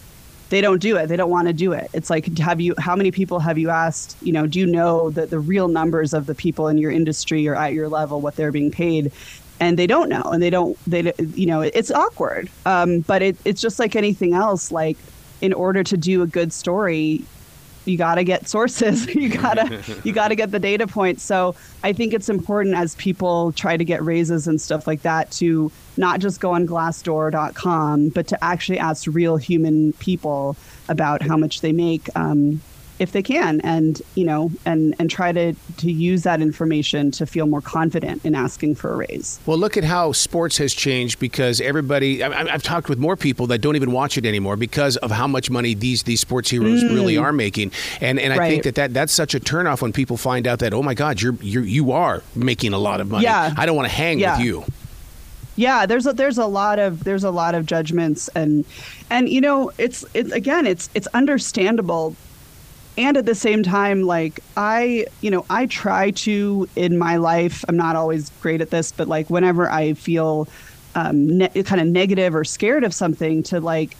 they 0.51 0.61
don't 0.61 0.81
do 0.81 0.97
it. 0.97 1.07
They 1.07 1.17
don't 1.17 1.31
want 1.31 1.49
to 1.49 1.55
do 1.55 1.73
it. 1.73 1.89
It's 1.95 2.11
like, 2.11 2.37
have 2.39 2.61
you, 2.61 2.75
how 2.79 2.95
many 2.95 3.11
people 3.11 3.39
have 3.39 3.57
you 3.57 3.71
asked, 3.71 4.17
you 4.21 4.33
know, 4.33 4.47
do 4.47 4.59
you 4.59 4.67
know 4.67 5.11
that 5.11 5.31
the 5.31 5.39
real 5.39 5.69
numbers 5.69 6.13
of 6.13 6.27
the 6.27 6.35
people 6.35 6.69
in 6.69 6.77
your 6.77 6.91
industry 6.91 7.49
or 7.49 7.55
at 7.55 7.73
your 7.73 7.89
level, 7.89 8.21
what 8.21 8.37
they're 8.37 8.53
being 8.53 8.71
paid? 8.71 9.13
And 9.61 9.79
they 9.79 9.87
don't 9.87 10.09
know. 10.09 10.23
And 10.23 10.43
they 10.43 10.51
don't, 10.51 10.77
they, 10.87 11.13
you 11.35 11.47
know, 11.47 11.63
it's 11.63 11.91
awkward. 11.91 12.51
Um, 12.67 13.01
but 13.01 13.23
it, 13.23 13.37
it's 13.45 13.61
just 13.63 13.79
like 13.79 13.97
anything 13.97 14.35
else. 14.35 14.73
Like, 14.73 14.99
in 15.41 15.53
order 15.53 15.83
to 15.83 15.97
do 15.97 16.23
a 16.23 16.27
good 16.27 16.53
story, 16.53 17.23
you 17.85 17.97
got 17.97 18.17
to 18.17 18.25
get 18.25 18.49
sources. 18.49 19.07
You 19.23 19.29
got 19.29 19.55
to 19.55 20.01
you 20.05 20.13
got 20.13 20.29
to 20.29 20.35
get 20.35 20.51
the 20.51 20.59
data 20.59 20.87
points. 20.87 21.23
So 21.23 21.55
i 21.85 21.93
think 21.93 22.13
it's 22.13 22.29
important 22.29 22.75
as 22.75 22.95
people 22.97 23.53
try 23.53 23.77
to 23.77 23.85
get 23.85 24.03
raises 24.03 24.49
and 24.49 24.61
stuff 24.61 24.87
like 24.87 25.03
that 25.03 25.31
to 25.33 25.71
not 25.97 26.21
just 26.21 26.41
go 26.41 26.53
on 26.53 26.67
glassdoor.com 26.67 28.09
but 28.09 28.27
to 28.29 28.45
actually 28.45 28.79
ask 28.79 29.07
real 29.07 29.37
human 29.37 29.93
people 29.95 30.57
about 30.89 31.23
how 31.23 31.37
much 31.37 31.61
they 31.61 31.73
make. 31.73 32.09
Um, 32.17 32.61
if 33.03 33.11
they 33.11 33.23
can 33.23 33.61
and 33.63 34.01
you 34.15 34.25
know 34.25 34.51
and 34.65 34.95
and 35.01 35.11
try 35.11 35.33
to 35.33 35.53
to 35.77 35.91
use 35.91 36.23
that 36.23 36.41
information 36.41 37.11
to 37.11 37.27
feel 37.27 37.47
more 37.47 37.61
confident 37.61 38.25
in 38.25 38.35
asking 38.35 38.77
for 38.77 38.93
a 38.93 38.97
raise 38.97 39.41
well 39.45 39.59
look 39.59 39.77
at 39.77 39.83
how 39.83 40.13
sports 40.13 40.57
has 40.57 40.73
changed 40.73 41.19
because 41.19 41.61
everybody 41.61 42.23
I, 42.23 42.49
have 42.49 42.63
talked 42.63 42.89
with 42.89 42.99
more 42.99 43.17
people 43.17 43.49
that 43.49 43.59
don't 43.59 43.75
even 43.75 43.91
watch 43.91 44.17
it 44.17 44.25
anymore 44.25 44.57
because 44.57 44.97
of 44.99 45.11
how 45.11 45.27
much 45.27 45.51
money 45.51 45.75
these 45.75 46.05
these 46.05 46.21
sports 46.21 46.49
heroes 46.49 46.85
mm. 46.85 46.91
really 46.91 47.19
are 47.19 47.33
making 47.33 47.73
and 48.01 48.21
and 48.21 48.33
I 48.33 48.37
right. 48.37 48.49
think 48.49 48.63
that, 48.65 48.77
that 48.77 48.95
that's 48.95 49.13
such 49.13 49.35
a 49.35 49.41
turnoff 49.41 49.83
when 49.83 49.93
people 49.93 50.17
find 50.17 50.47
out 50.47 50.61
that 50.61 50.73
oh 50.73 50.83
my 50.83 50.95
god 50.95 51.21
you're, 51.21 51.35
you're 51.41 51.65
you 51.65 51.91
are 51.91 52.23
making 52.37 52.73
a 52.73 52.79
lot 52.79 53.01
of 53.01 53.11
money 53.11 53.25
yeah 53.25 53.53
I 53.57 53.67
don't 53.67 53.75
want 53.75 53.89
to 53.89 53.95
hang 53.95 54.21
yeah. 54.21 54.37
with 54.37 54.47
you 54.47 54.65
Yeah, 55.55 55.85
there's 55.85 56.07
a 56.07 56.13
there's 56.13 56.39
a 56.39 56.47
lot 56.47 56.79
of 56.79 57.05
there's 57.05 57.25
a 57.25 57.31
lot 57.31 57.55
of 57.55 57.67
judgments 57.67 58.29
and 58.35 58.65
and 59.11 59.29
you 59.29 59.41
know 59.41 59.71
it's 59.77 60.05
it's 60.15 60.33
again 60.33 60.67
it's 60.67 60.89
it's 60.95 61.09
understandable 61.09 62.17
and 62.99 63.17
at 63.17 63.27
the 63.27 63.35
same 63.35 63.63
time 63.63 64.03
like 64.03 64.41
i 64.57 65.07
you 65.21 65.31
know 65.31 65.45
i 65.49 65.67
try 65.67 66.11
to 66.11 66.69
in 66.77 66.99
my 66.99 67.17
life 67.17 67.65
i'm 67.69 67.77
not 67.77 67.97
always 67.97 68.31
great 68.41 68.61
at 68.61 68.71
this 68.71 68.93
but 68.93 69.09
like 69.09 69.31
whenever 69.31 69.71
i 69.71 69.95
feel 69.95 70.47
um, 70.95 71.39
ne- 71.39 71.63
kind 71.63 71.81
of 71.81 71.87
negative 71.87 72.35
or 72.35 72.45
scared 72.45 72.85
of 72.85 72.93
something 72.93 73.43
to 73.43 73.61
like 73.61 73.97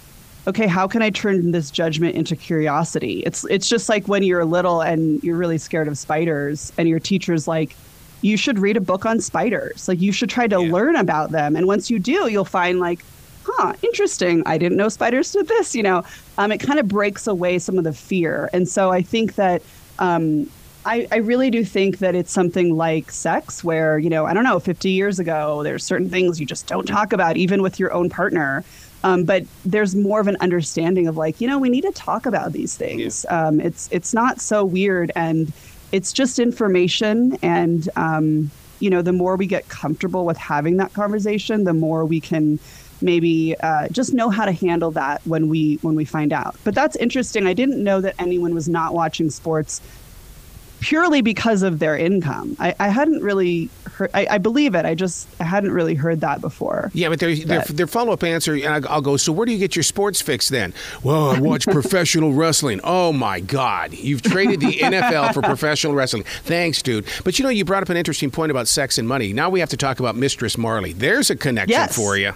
okay 0.47 0.67
how 0.67 0.87
can 0.87 1.03
i 1.03 1.11
turn 1.11 1.53
this 1.53 1.71
judgment 1.71 2.15
into 2.15 2.35
curiosity? 2.37 3.23
It's 3.25 3.45
it's 3.45 3.69
just 3.69 3.89
like 3.89 4.09
when 4.09 4.23
you're 4.23 4.45
little 4.45 4.81
and 4.81 5.23
you're 5.23 5.37
really 5.37 5.59
scared 5.59 5.89
of 5.89 5.97
spiders 5.97 6.73
and 6.79 6.89
your 6.89 6.99
teacher's 6.99 7.47
like 7.47 7.77
you 8.23 8.37
should 8.37 8.59
read 8.59 8.77
a 8.77 8.81
book 8.81 9.05
on 9.05 9.21
spiders. 9.21 9.89
Like 9.89 10.01
you 10.01 10.13
should 10.13 10.31
try 10.31 10.47
to 10.47 10.63
yeah. 10.63 10.73
learn 10.73 10.95
about 10.95 11.33
them. 11.33 11.57
And 11.57 11.67
once 11.67 11.91
you 11.91 11.99
do 11.99 12.29
you'll 12.29 12.45
find 12.45 12.81
like 12.81 13.05
huh, 13.45 13.75
interesting. 13.83 14.43
I 14.47 14.59
didn't 14.59 14.77
know 14.77 14.89
spiders 14.89 15.33
did 15.33 15.49
this. 15.49 15.75
You 15.75 15.83
know, 15.83 16.05
um, 16.39 16.53
it 16.53 16.59
kind 16.59 16.79
of 16.79 16.89
breaks 16.89 17.27
away 17.27 17.59
some 17.59 17.79
of 17.79 17.85
the 17.85 17.93
fear. 17.93 18.51
And 18.53 18.69
so 18.69 18.91
I 18.91 19.03
think 19.03 19.35
that 19.37 19.63
um, 19.99 20.49
I, 20.85 21.07
I 21.13 21.17
really 21.17 21.51
do 21.51 21.65
think 21.65 21.99
that 21.99 22.15
it's 22.15 22.33
something 22.33 22.77
like 22.77 23.11
sex, 23.11 23.63
where, 23.63 23.99
you 23.99 24.11
know, 24.11 24.27
I 24.27 24.35
don't 24.35 24.45
know, 24.45 24.59
50 24.59 24.91
years 24.91 25.19
ago, 25.19 25.63
there's 25.63 25.85
certain 25.85 26.11
things 26.11 26.41
you 26.41 26.47
just 26.47 26.67
don't 26.67 26.87
talk 26.87 27.13
about, 27.13 27.37
even 27.37 27.63
with 27.63 27.79
your 27.79 27.93
own 27.93 28.11
partner. 28.11 28.65
Um, 29.05 29.25
but 29.25 29.45
there's 29.65 29.95
more 29.95 30.21
of 30.21 30.29
an 30.29 30.37
understanding 30.41 31.07
of 31.09 31.17
like, 31.17 31.41
you 31.41 31.49
know, 31.49 31.59
we 31.59 31.69
need 31.69 31.83
to 31.83 31.93
talk 31.93 32.27
about 32.27 32.53
these 32.53 32.77
things. 32.77 33.27
Yeah. 33.29 33.47
Um, 33.47 33.61
it's 33.61 33.89
it's 33.91 34.15
not 34.15 34.41
so 34.41 34.65
weird, 34.65 35.11
and 35.17 35.53
it's 35.91 36.13
just 36.13 36.39
information. 36.39 37.37
And 37.43 37.89
um, 37.97 38.51
you 38.79 38.91
know, 38.91 39.03
the 39.03 39.13
more 39.13 39.37
we 39.37 39.47
get 39.47 39.69
comfortable 39.69 40.25
with 40.25 40.37
having 40.37 40.77
that 40.77 40.93
conversation, 40.93 41.65
the 41.65 41.73
more 41.73 42.05
we 42.05 42.21
can 42.21 42.59
maybe 43.03 43.57
uh, 43.61 43.89
just 43.89 44.13
know 44.13 44.31
how 44.31 44.45
to 44.45 44.53
handle 44.53 44.91
that 44.93 45.21
when 45.27 45.49
we 45.49 45.77
when 45.83 45.95
we 45.95 46.05
find 46.05 46.33
out. 46.33 46.57
But 46.65 46.75
that's 46.75 46.97
interesting. 46.97 47.47
I 47.47 47.55
didn't 47.55 47.83
know 47.83 48.01
that 48.01 48.15
anyone 48.19 48.55
was 48.55 48.69
not 48.69 48.95
watching 48.95 49.31
sports 49.31 49.81
purely 50.83 51.23
because 51.23 51.63
of 51.63 51.79
their 51.79 51.97
income. 51.97 52.57
I, 52.59 52.75
I 52.79 52.89
hadn't 52.89 53.23
really 53.23 53.71
heard. 53.87 54.11
I, 54.13 54.27
I, 54.33 54.39
believe 54.39 54.75
it. 54.75 54.85
I 54.85 54.95
just 54.95 55.29
I 55.41 55.45
hadn't 55.45 55.71
really 55.71 55.95
heard 55.95 56.21
that 56.21 56.41
before. 56.41 56.91
Yeah, 56.93 57.09
but 57.09 57.21
their 57.21 57.35
their, 57.35 57.63
their 57.63 57.87
follow 57.87 58.13
up 58.13 58.23
answer, 58.23 58.55
and 58.55 58.85
I'll 58.87 59.01
go. 59.01 59.17
So 59.17 59.33
where 59.33 59.47
do 59.47 59.53
you 59.53 59.59
get 59.59 59.75
your 59.75 59.85
sports 59.85 60.21
fix 60.21 60.49
then? 60.49 60.75
Well, 61.03 61.31
I 61.31 61.41
watch 61.41 61.67
professional 61.71 62.33
wrestling. 62.35 62.81
Oh 62.85 63.13
my 63.13 63.41
God, 63.41 63.95
you've 63.95 64.23
traded 64.23 64.61
the 64.61 64.73
NFL 64.73 65.33
for 65.33 65.41
professional 65.41 65.95
wrestling. 65.95 66.25
Thanks, 66.45 66.83
dude. 66.83 67.07
But 67.25 67.39
you 67.39 67.45
know, 67.45 67.51
you 67.51 67.65
brought 67.65 67.83
up 67.83 67.89
an 67.89 67.97
interesting 67.97 68.31
point 68.31 68.51
about 68.51 68.69
sex 68.69 68.99
and 68.99 69.09
money. 69.09 69.33
Now 69.33 69.49
we 69.49 69.61
have 69.61 69.71
to 69.71 69.77
talk 69.77 70.01
about 70.01 70.17
Mistress 70.17 70.59
Marley. 70.59 70.93
There's 70.93 71.31
a 71.31 71.37
connection 71.37 71.71
yes. 71.71 71.97
for 71.97 72.19
you. 72.19 72.35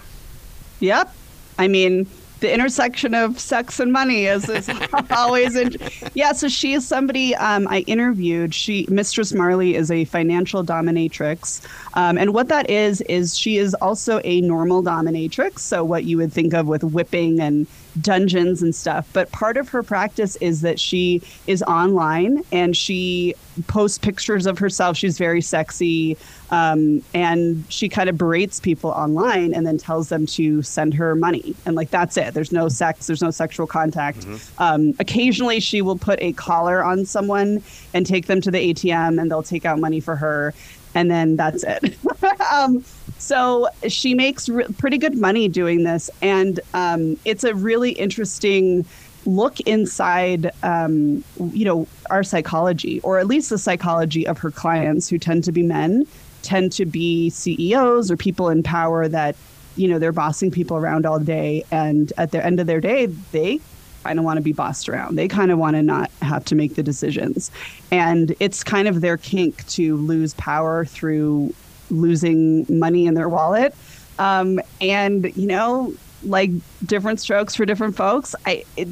Yep. 0.79 1.13
I 1.59 1.67
mean, 1.67 2.07
the 2.39 2.53
intersection 2.53 3.13
of 3.13 3.39
sex 3.39 3.79
and 3.79 3.91
money 3.91 4.25
is, 4.25 4.47
is 4.49 4.69
always 5.11 5.55
in, 5.55 5.75
yeah 6.13 6.31
so 6.31 6.47
she 6.47 6.73
is 6.73 6.87
somebody 6.87 7.35
um, 7.35 7.67
i 7.69 7.79
interviewed. 7.81 8.53
She 8.53 8.85
mistress 8.89 9.33
marley 9.33 9.75
is 9.75 9.89
a 9.89 10.05
financial 10.05 10.63
dominatrix. 10.63 11.65
Um, 11.95 12.17
and 12.17 12.33
what 12.33 12.47
that 12.49 12.69
is 12.69 13.01
is 13.01 13.37
she 13.37 13.57
is 13.57 13.73
also 13.75 14.21
a 14.23 14.41
normal 14.41 14.83
dominatrix. 14.83 15.59
So 15.59 15.83
what 15.83 16.03
you 16.03 16.17
would 16.17 16.31
think 16.31 16.53
of 16.53 16.67
with 16.67 16.83
whipping 16.83 17.39
and 17.39 17.65
dungeons 18.01 18.61
and 18.61 18.73
stuff 18.73 19.09
but 19.13 19.31
part 19.31 19.57
of 19.57 19.69
her 19.69 19.83
practice 19.83 20.35
is 20.37 20.61
that 20.61 20.79
she 20.79 21.21
is 21.47 21.63
online 21.63 22.43
and 22.51 22.75
she 22.75 23.33
posts 23.67 23.97
pictures 23.97 24.45
of 24.45 24.59
herself 24.59 24.95
she's 24.97 25.17
very 25.17 25.41
sexy 25.41 26.17
um, 26.49 27.01
and 27.13 27.65
she 27.69 27.89
kind 27.89 28.09
of 28.09 28.17
berates 28.17 28.59
people 28.59 28.91
online 28.91 29.53
and 29.53 29.65
then 29.65 29.77
tells 29.77 30.09
them 30.09 30.25
to 30.27 30.61
send 30.61 30.93
her 30.93 31.15
money. 31.15 31.55
And 31.65 31.75
like, 31.75 31.89
that's 31.89 32.15
it. 32.17 32.33
There's 32.33 32.51
no 32.51 32.69
sex, 32.69 33.07
there's 33.07 33.21
no 33.21 33.31
sexual 33.31 33.67
contact. 33.67 34.19
Mm-hmm. 34.19 34.63
Um, 34.63 34.93
occasionally, 34.99 35.59
she 35.59 35.81
will 35.81 35.97
put 35.97 36.21
a 36.21 36.33
collar 36.33 36.83
on 36.83 37.05
someone 37.05 37.61
and 37.93 38.05
take 38.05 38.27
them 38.27 38.41
to 38.41 38.51
the 38.51 38.73
ATM 38.73 39.19
and 39.19 39.29
they'll 39.29 39.43
take 39.43 39.65
out 39.65 39.79
money 39.79 39.99
for 39.99 40.15
her. 40.15 40.53
And 40.95 41.11
then 41.11 41.35
that's 41.35 41.63
it. 41.63 41.97
um, 42.51 42.83
so 43.17 43.67
she 43.87 44.13
makes 44.13 44.49
re- 44.49 44.65
pretty 44.77 44.97
good 44.97 45.17
money 45.17 45.47
doing 45.47 45.83
this. 45.83 46.09
And 46.21 46.59
um, 46.73 47.17
it's 47.25 47.43
a 47.43 47.53
really 47.55 47.91
interesting 47.91 48.85
look 49.25 49.59
inside 49.61 50.51
um, 50.63 51.21
you 51.51 51.65
know 51.65 51.85
our 52.09 52.23
psychology 52.23 53.01
or 53.01 53.19
at 53.19 53.27
least 53.27 53.49
the 53.49 53.57
psychology 53.57 54.25
of 54.25 54.37
her 54.37 54.49
clients 54.49 55.09
who 55.09 55.17
tend 55.17 55.43
to 55.43 55.51
be 55.51 55.61
men 55.61 56.07
tend 56.47 56.71
to 56.71 56.85
be 56.85 57.29
CEOs 57.29 58.09
or 58.09 58.15
people 58.15 58.49
in 58.49 58.63
power 58.63 59.07
that, 59.07 59.35
you 59.75 59.87
know, 59.87 59.99
they're 59.99 60.13
bossing 60.13 60.49
people 60.49 60.77
around 60.77 61.05
all 61.05 61.19
day. 61.19 61.65
And 61.71 62.11
at 62.17 62.31
the 62.31 62.43
end 62.43 62.59
of 62.59 62.67
their 62.67 62.79
day, 62.79 63.07
they 63.07 63.59
kind 64.03 64.17
of 64.17 64.23
want 64.23 64.37
to 64.37 64.41
be 64.41 64.53
bossed 64.53 64.87
around. 64.87 65.17
They 65.17 65.27
kind 65.27 65.51
of 65.51 65.59
want 65.59 65.75
to 65.75 65.83
not 65.83 66.09
have 66.21 66.45
to 66.45 66.55
make 66.55 66.75
the 66.75 66.83
decisions. 66.83 67.51
And 67.91 68.33
it's 68.39 68.63
kind 68.63 68.87
of 68.87 69.01
their 69.01 69.17
kink 69.17 69.67
to 69.67 69.97
lose 69.97 70.33
power 70.35 70.85
through 70.85 71.53
losing 71.89 72.65
money 72.69 73.05
in 73.05 73.13
their 73.13 73.29
wallet. 73.29 73.75
Um, 74.19 74.59
and, 74.81 75.35
you 75.37 75.47
know, 75.47 75.93
like 76.23 76.51
different 76.85 77.19
strokes 77.19 77.55
for 77.55 77.65
different 77.65 77.95
folks. 77.95 78.35
I, 78.45 78.63
it, 78.75 78.87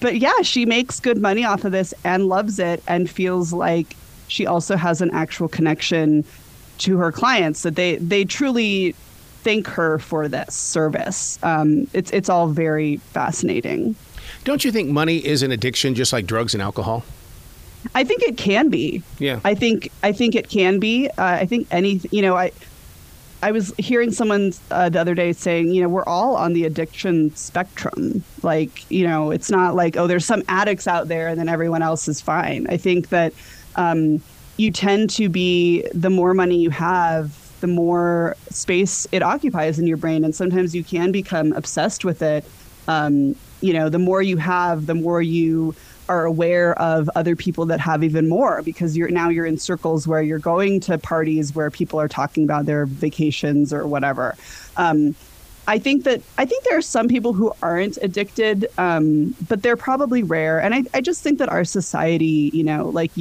but 0.00 0.16
yeah, 0.16 0.42
she 0.42 0.66
makes 0.66 1.00
good 1.00 1.18
money 1.18 1.44
off 1.44 1.64
of 1.64 1.72
this 1.72 1.94
and 2.04 2.26
loves 2.26 2.58
it 2.58 2.82
and 2.86 3.08
feels 3.08 3.52
like 3.52 3.96
she 4.28 4.46
also 4.46 4.76
has 4.76 5.00
an 5.00 5.10
actual 5.12 5.48
connection 5.48 6.24
to 6.78 6.96
her 6.98 7.10
clients 7.10 7.62
that 7.62 7.74
they 7.74 7.96
they 7.96 8.24
truly 8.24 8.92
thank 9.42 9.66
her 9.66 9.98
for 9.98 10.28
this 10.28 10.54
service. 10.54 11.38
Um, 11.42 11.88
it's 11.92 12.10
it's 12.12 12.28
all 12.28 12.48
very 12.48 12.98
fascinating. 12.98 13.96
Don't 14.44 14.64
you 14.64 14.70
think 14.70 14.90
money 14.90 15.24
is 15.24 15.42
an 15.42 15.50
addiction, 15.50 15.94
just 15.94 16.12
like 16.12 16.26
drugs 16.26 16.54
and 16.54 16.62
alcohol? 16.62 17.02
I 17.94 18.04
think 18.04 18.22
it 18.22 18.36
can 18.36 18.68
be. 18.68 19.02
Yeah. 19.18 19.40
I 19.44 19.54
think 19.54 19.90
I 20.02 20.12
think 20.12 20.34
it 20.34 20.48
can 20.48 20.78
be. 20.78 21.08
Uh, 21.10 21.12
I 21.24 21.46
think 21.46 21.68
any 21.70 22.00
you 22.10 22.22
know 22.22 22.36
I. 22.36 22.52
I 23.40 23.52
was 23.52 23.72
hearing 23.78 24.10
someone 24.10 24.52
uh, 24.72 24.88
the 24.88 25.00
other 25.00 25.14
day 25.14 25.32
saying, 25.32 25.70
you 25.70 25.80
know, 25.80 25.88
we're 25.88 26.02
all 26.06 26.34
on 26.34 26.54
the 26.54 26.64
addiction 26.64 27.32
spectrum. 27.36 28.24
Like, 28.42 28.90
you 28.90 29.06
know, 29.06 29.30
it's 29.30 29.48
not 29.48 29.76
like, 29.76 29.96
oh, 29.96 30.08
there's 30.08 30.24
some 30.24 30.42
addicts 30.48 30.88
out 30.88 31.06
there 31.06 31.28
and 31.28 31.38
then 31.38 31.48
everyone 31.48 31.80
else 31.80 32.08
is 32.08 32.20
fine. 32.20 32.66
I 32.68 32.76
think 32.76 33.10
that 33.10 33.32
um, 33.76 34.20
you 34.58 34.72
tend 34.72 35.08
to 35.10 35.28
be 35.28 35.86
the 35.94 36.10
more 36.10 36.34
money 36.34 36.58
you 36.58 36.70
have 36.70 37.60
the 37.60 37.66
more 37.66 38.36
space 38.50 39.06
it 39.12 39.22
occupies 39.22 39.78
in 39.78 39.86
your 39.86 39.96
brain 39.96 40.24
and 40.24 40.34
sometimes 40.34 40.74
you 40.74 40.84
can 40.84 41.10
become 41.10 41.52
obsessed 41.52 42.04
with 42.04 42.22
it 42.22 42.44
um, 42.86 43.34
you 43.60 43.72
know 43.72 43.88
the 43.88 43.98
more 43.98 44.20
you 44.20 44.36
have 44.36 44.86
the 44.86 44.94
more 44.94 45.22
you 45.22 45.74
are 46.08 46.24
aware 46.24 46.78
of 46.80 47.10
other 47.14 47.36
people 47.36 47.66
that 47.66 47.80
have 47.80 48.02
even 48.02 48.28
more 48.28 48.62
because 48.62 48.96
you're 48.96 49.08
now 49.08 49.28
you're 49.28 49.46
in 49.46 49.58
circles 49.58 50.06
where 50.06 50.22
you're 50.22 50.38
going 50.38 50.80
to 50.80 50.98
parties 50.98 51.54
where 51.54 51.70
people 51.70 52.00
are 52.00 52.08
talking 52.08 52.44
about 52.44 52.66
their 52.66 52.86
vacations 52.86 53.72
or 53.72 53.86
whatever 53.86 54.36
um, 54.76 55.14
I 55.68 55.78
think 55.78 56.04
that 56.04 56.22
I 56.38 56.46
think 56.46 56.64
there 56.64 56.78
are 56.78 56.82
some 56.82 57.08
people 57.08 57.34
who 57.34 57.52
aren't 57.62 57.98
addicted, 57.98 58.68
um, 58.78 59.36
but 59.48 59.62
they're 59.62 59.76
probably 59.76 60.22
rare. 60.22 60.58
And 60.58 60.74
I, 60.74 60.84
I 60.94 61.02
just 61.02 61.22
think 61.22 61.38
that 61.40 61.50
our 61.50 61.62
society, 61.66 62.50
you 62.54 62.64
know, 62.64 62.88
like 62.88 63.12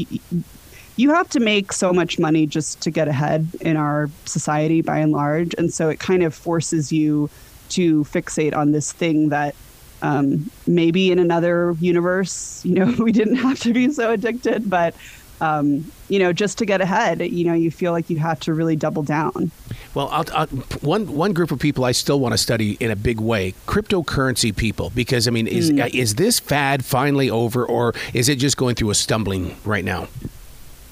you 0.97 1.11
have 1.11 1.29
to 1.31 1.41
make 1.41 1.73
so 1.73 1.91
much 1.91 2.17
money 2.19 2.47
just 2.47 2.81
to 2.81 2.91
get 2.91 3.09
ahead 3.09 3.49
in 3.59 3.75
our 3.75 4.09
society 4.23 4.81
by 4.81 4.99
and 4.99 5.11
large. 5.11 5.55
And 5.57 5.73
so 5.73 5.89
it 5.89 5.99
kind 5.99 6.23
of 6.23 6.33
forces 6.33 6.91
you 6.91 7.29
to 7.69 8.05
fixate 8.05 8.55
on 8.55 8.71
this 8.71 8.93
thing 8.93 9.27
that 9.29 9.53
um, 10.01 10.49
maybe 10.65 11.11
in 11.11 11.19
another 11.19 11.75
universe, 11.79 12.63
you 12.65 12.75
know, 12.75 12.93
we 13.03 13.11
didn't 13.11 13.35
have 13.35 13.59
to 13.61 13.73
be 13.73 13.91
so 13.91 14.11
addicted, 14.11 14.69
but 14.69 14.95
um, 15.39 15.91
you 16.09 16.19
know, 16.19 16.33
just 16.33 16.57
to 16.57 16.65
get 16.65 16.81
ahead, 16.81 17.21
you 17.21 17.45
know, 17.45 17.53
you 17.53 17.69
feel 17.69 17.91
like 17.91 18.09
you 18.09 18.17
have 18.17 18.39
to 18.41 18.53
really 18.53 18.75
double 18.75 19.03
down. 19.03 19.51
Well, 19.93 20.09
I'll, 20.09 20.25
I'll, 20.33 20.47
one 20.47 21.13
one 21.13 21.33
group 21.33 21.51
of 21.51 21.59
people 21.59 21.85
I 21.85 21.91
still 21.91 22.19
want 22.19 22.33
to 22.33 22.37
study 22.37 22.77
in 22.79 22.91
a 22.91 22.95
big 22.95 23.19
way: 23.19 23.53
cryptocurrency 23.67 24.55
people. 24.55 24.91
Because 24.95 25.27
I 25.27 25.31
mean, 25.31 25.47
is 25.47 25.71
mm. 25.71 25.93
is 25.93 26.15
this 26.15 26.39
fad 26.39 26.83
finally 26.83 27.29
over, 27.29 27.65
or 27.65 27.93
is 28.13 28.29
it 28.29 28.37
just 28.37 28.57
going 28.57 28.75
through 28.75 28.89
a 28.89 28.95
stumbling 28.95 29.55
right 29.63 29.85
now? 29.85 30.07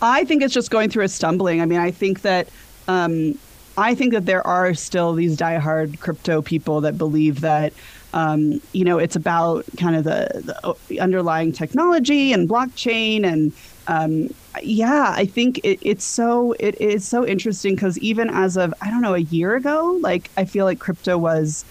I 0.02 0.26
think 0.26 0.44
it's 0.44 0.54
just 0.54 0.70
going 0.70 0.90
through 0.90 1.06
a 1.06 1.10
stumbling. 1.10 1.62
I 1.62 1.66
mean, 1.66 1.80
I 1.80 1.90
think 1.90 2.22
that 2.22 2.48
um, 2.88 3.38
I 3.78 3.96
think 3.96 4.14
that 4.14 4.26
there 4.26 4.46
are 4.46 4.74
still 4.74 5.14
these 5.14 5.38
diehard 5.38 6.00
crypto 6.00 6.42
people 6.42 6.82
that 6.82 6.98
believe 6.98 7.42
that 7.42 7.74
um, 8.14 8.62
you 8.72 8.86
know 8.86 8.98
it's 8.98 9.16
about 9.16 9.66
kind 9.78 9.96
of 9.96 10.04
the, 10.04 10.76
the 10.88 11.00
underlying 11.00 11.52
technology 11.52 12.32
and 12.32 12.48
blockchain 12.48 13.26
and 13.26 13.52
um, 13.88 14.30
yeah, 14.64 15.14
I 15.16 15.26
think 15.26 15.60
it, 15.60 15.80
it's 15.82 16.04
so 16.04 16.54
it 16.54 16.80
is 16.82 17.08
so 17.08 17.26
interesting 17.26 17.76
because 17.76 17.98
even 18.00 18.30
as 18.30 18.58
of 18.58 18.74
I 18.82 18.90
don't 18.90 19.02
know 19.02 19.14
a 19.14 19.20
year 19.20 19.56
ago, 19.56 19.98
like 20.02 20.30
I 20.38 20.46
feel 20.46 20.66
like 20.66 20.80
crypto 20.80 21.18
was 21.18 21.66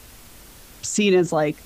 seen 0.82 1.14
as 1.14 1.32
like 1.32 1.56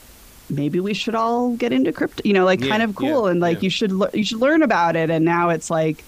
maybe 0.48 0.80
we 0.80 0.94
should 0.94 1.14
all 1.14 1.54
get 1.56 1.72
into 1.72 1.92
crypto, 1.92 2.22
you 2.24 2.32
know, 2.32 2.44
like 2.44 2.60
yeah, 2.60 2.68
kind 2.68 2.82
of 2.82 2.94
cool 2.94 3.24
yeah, 3.24 3.32
and 3.32 3.40
like 3.40 3.58
yeah. 3.58 3.62
you 3.62 3.70
should 3.70 3.92
you 4.14 4.24
should 4.24 4.38
learn 4.38 4.62
about 4.62 4.96
it, 4.96 5.10
and 5.10 5.24
now 5.24 5.50
it's 5.50 5.70
like 5.70 6.04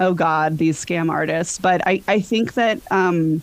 oh 0.00 0.14
God, 0.14 0.58
these 0.58 0.82
scam 0.82 1.10
artists. 1.10 1.58
But 1.58 1.86
I, 1.86 2.02
I 2.08 2.20
think 2.20 2.54
that 2.54 2.80
um, 2.90 3.42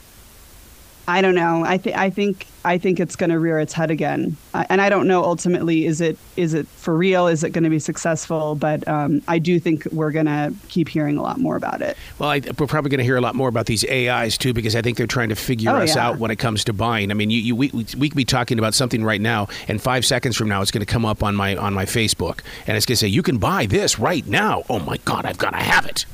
I 1.10 1.22
don't 1.22 1.36
know. 1.36 1.64
I 1.64 1.78
think 1.78 1.96
I 1.96 2.10
think 2.10 2.48
I 2.66 2.78
think 2.78 3.00
it's 3.00 3.16
going 3.16 3.30
to 3.30 3.40
rear 3.40 3.60
its 3.60 3.72
head 3.72 3.92
again, 3.92 4.36
uh, 4.54 4.66
and 4.70 4.82
I 4.82 4.90
don't 4.90 5.08
know. 5.08 5.24
Ultimately, 5.24 5.86
is 5.86 6.02
it 6.02 6.18
is 6.36 6.54
it 6.54 6.68
for 6.68 6.98
real? 6.98 7.28
Is 7.28 7.46
it 7.46 7.52
going 7.52 7.64
to 7.64 7.70
be 7.70 7.80
successful? 7.80 8.56
But 8.56 8.86
um, 8.90 9.22
I 9.26 9.40
do 9.40 9.58
think 9.58 9.86
we're 9.94 10.12
going 10.12 10.26
to 10.26 10.54
keep 10.68 10.90
hearing 10.90 11.18
a 11.18 11.22
lot 11.22 11.40
more 11.40 11.56
about 11.56 11.82
it. 11.82 11.96
Well, 12.20 12.30
I, 12.30 12.42
we're 12.60 12.68
probably 12.68 12.90
going 12.90 12.98
to 12.98 13.06
hear 13.06 13.16
a 13.16 13.22
lot 13.22 13.36
more 13.36 13.48
about 13.48 13.68
these 13.68 13.86
AIs 13.90 14.38
too, 14.38 14.52
because 14.52 14.76
I 14.76 14.82
think 14.82 14.98
they're 14.98 15.08
trying 15.08 15.30
to 15.30 15.36
figure 15.36 15.72
oh, 15.72 15.78
us 15.78 15.96
yeah. 15.96 16.06
out 16.06 16.20
when 16.20 16.30
it 16.30 16.40
comes 16.40 16.66
to 16.66 16.74
buying. 16.74 17.10
I 17.10 17.14
mean, 17.14 17.30
you, 17.30 17.40
you, 17.40 17.56
we 17.56 17.70
we 17.72 18.10
could 18.10 18.18
be 18.18 18.26
talking 18.26 18.60
about 18.60 18.74
something 18.74 19.02
right 19.02 19.22
now, 19.22 19.48
and 19.70 19.82
five 19.82 20.06
seconds 20.06 20.36
from 20.36 20.50
now, 20.50 20.62
it's 20.62 20.72
going 20.72 20.86
to 20.86 20.92
come 20.92 21.06
up 21.06 21.24
on 21.24 21.38
my 21.38 21.56
on 21.56 21.74
my 21.74 21.86
Facebook, 21.86 22.42
and 22.68 22.76
it's 22.76 22.86
going 22.86 22.96
to 22.96 22.98
say 22.98 23.08
you 23.08 23.24
can 23.24 23.38
buy 23.38 23.66
this 23.66 23.98
right 23.98 24.28
now. 24.28 24.64
Oh 24.70 24.80
my 24.80 24.98
God, 25.06 25.26
I've 25.26 25.38
got 25.38 25.52
to 25.52 25.60
have 25.60 25.86
it. 25.86 26.06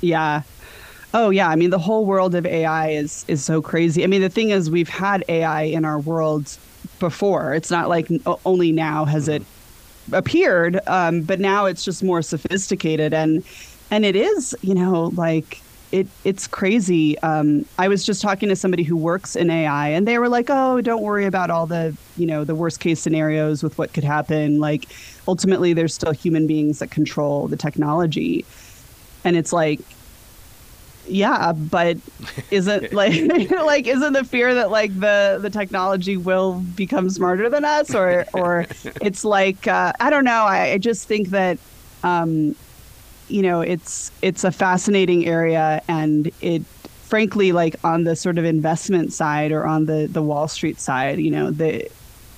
Yeah, 0.00 0.42
Oh 1.14 1.30
yeah, 1.30 1.48
I 1.48 1.56
mean 1.56 1.70
the 1.70 1.78
whole 1.78 2.06
world 2.06 2.34
of 2.34 2.46
AI 2.46 2.90
is 2.90 3.24
is 3.28 3.44
so 3.44 3.60
crazy. 3.60 4.02
I 4.04 4.06
mean 4.06 4.22
the 4.22 4.28
thing 4.30 4.50
is 4.50 4.70
we've 4.70 4.88
had 4.88 5.24
AI 5.28 5.62
in 5.64 5.84
our 5.84 6.00
world 6.00 6.56
before. 6.98 7.54
It's 7.54 7.70
not 7.70 7.88
like 7.88 8.08
only 8.44 8.72
now 8.72 9.04
has 9.04 9.28
it 9.28 9.42
appeared, 10.12 10.80
um, 10.86 11.22
but 11.22 11.40
now 11.40 11.66
it's 11.66 11.84
just 11.84 12.02
more 12.02 12.22
sophisticated 12.22 13.12
and 13.14 13.44
and 13.90 14.04
it 14.04 14.16
is 14.16 14.56
you 14.62 14.74
know 14.74 15.12
like 15.16 15.64
it 15.92 16.08
it's 16.24 16.46
crazy. 16.48 17.18
Um, 17.20 17.66
I 17.78 17.88
was 17.88 18.04
just 18.04 18.22
talking 18.22 18.48
to 18.48 18.56
somebody 18.56 18.82
who 18.82 18.96
works 18.96 19.36
in 19.36 19.50
AI, 19.50 19.88
and 19.90 20.08
they 20.08 20.18
were 20.18 20.28
like, 20.30 20.46
"Oh, 20.50 20.80
don't 20.80 21.02
worry 21.02 21.26
about 21.26 21.50
all 21.50 21.66
the 21.66 21.96
you 22.16 22.26
know 22.26 22.44
the 22.44 22.54
worst 22.54 22.80
case 22.80 23.00
scenarios 23.00 23.62
with 23.62 23.76
what 23.78 23.92
could 23.92 24.04
happen. 24.04 24.58
Like 24.60 24.86
ultimately, 25.28 25.74
there's 25.74 25.94
still 25.94 26.12
human 26.12 26.46
beings 26.46 26.78
that 26.80 26.90
control 26.90 27.48
the 27.48 27.56
technology." 27.58 28.46
And 29.24 29.36
it's 29.36 29.52
like 29.52 29.80
yeah 31.06 31.52
but 31.52 31.96
isn't 32.50 32.92
like 32.94 33.14
like 33.50 33.86
isn't 33.86 34.12
the 34.12 34.24
fear 34.24 34.54
that 34.54 34.70
like 34.70 34.98
the 34.98 35.38
the 35.40 35.50
technology 35.50 36.16
will 36.16 36.60
become 36.76 37.10
smarter 37.10 37.48
than 37.48 37.64
us? 37.64 37.94
Or 37.94 38.24
or 38.32 38.66
it's 39.02 39.24
like 39.24 39.66
uh, 39.66 39.92
i 40.00 40.10
don't 40.10 40.24
know. 40.24 40.44
I, 40.44 40.72
I 40.72 40.78
just 40.78 41.08
think 41.08 41.28
that 41.28 41.58
um 42.02 42.54
you 43.28 43.42
know 43.42 43.60
it's 43.60 44.10
it's 44.22 44.44
a 44.44 44.52
fascinating 44.52 45.26
area 45.26 45.82
and 45.88 46.30
it 46.40 46.62
frankly 47.02 47.52
like 47.52 47.76
on 47.84 48.04
the 48.04 48.16
sort 48.16 48.38
of 48.38 48.44
investment 48.44 49.12
side 49.12 49.52
or 49.52 49.66
on 49.66 49.86
the 49.86 50.06
the 50.06 50.22
wall 50.22 50.48
street 50.48 50.80
side 50.80 51.18
you 51.18 51.30
know 51.30 51.50
the 51.50 51.88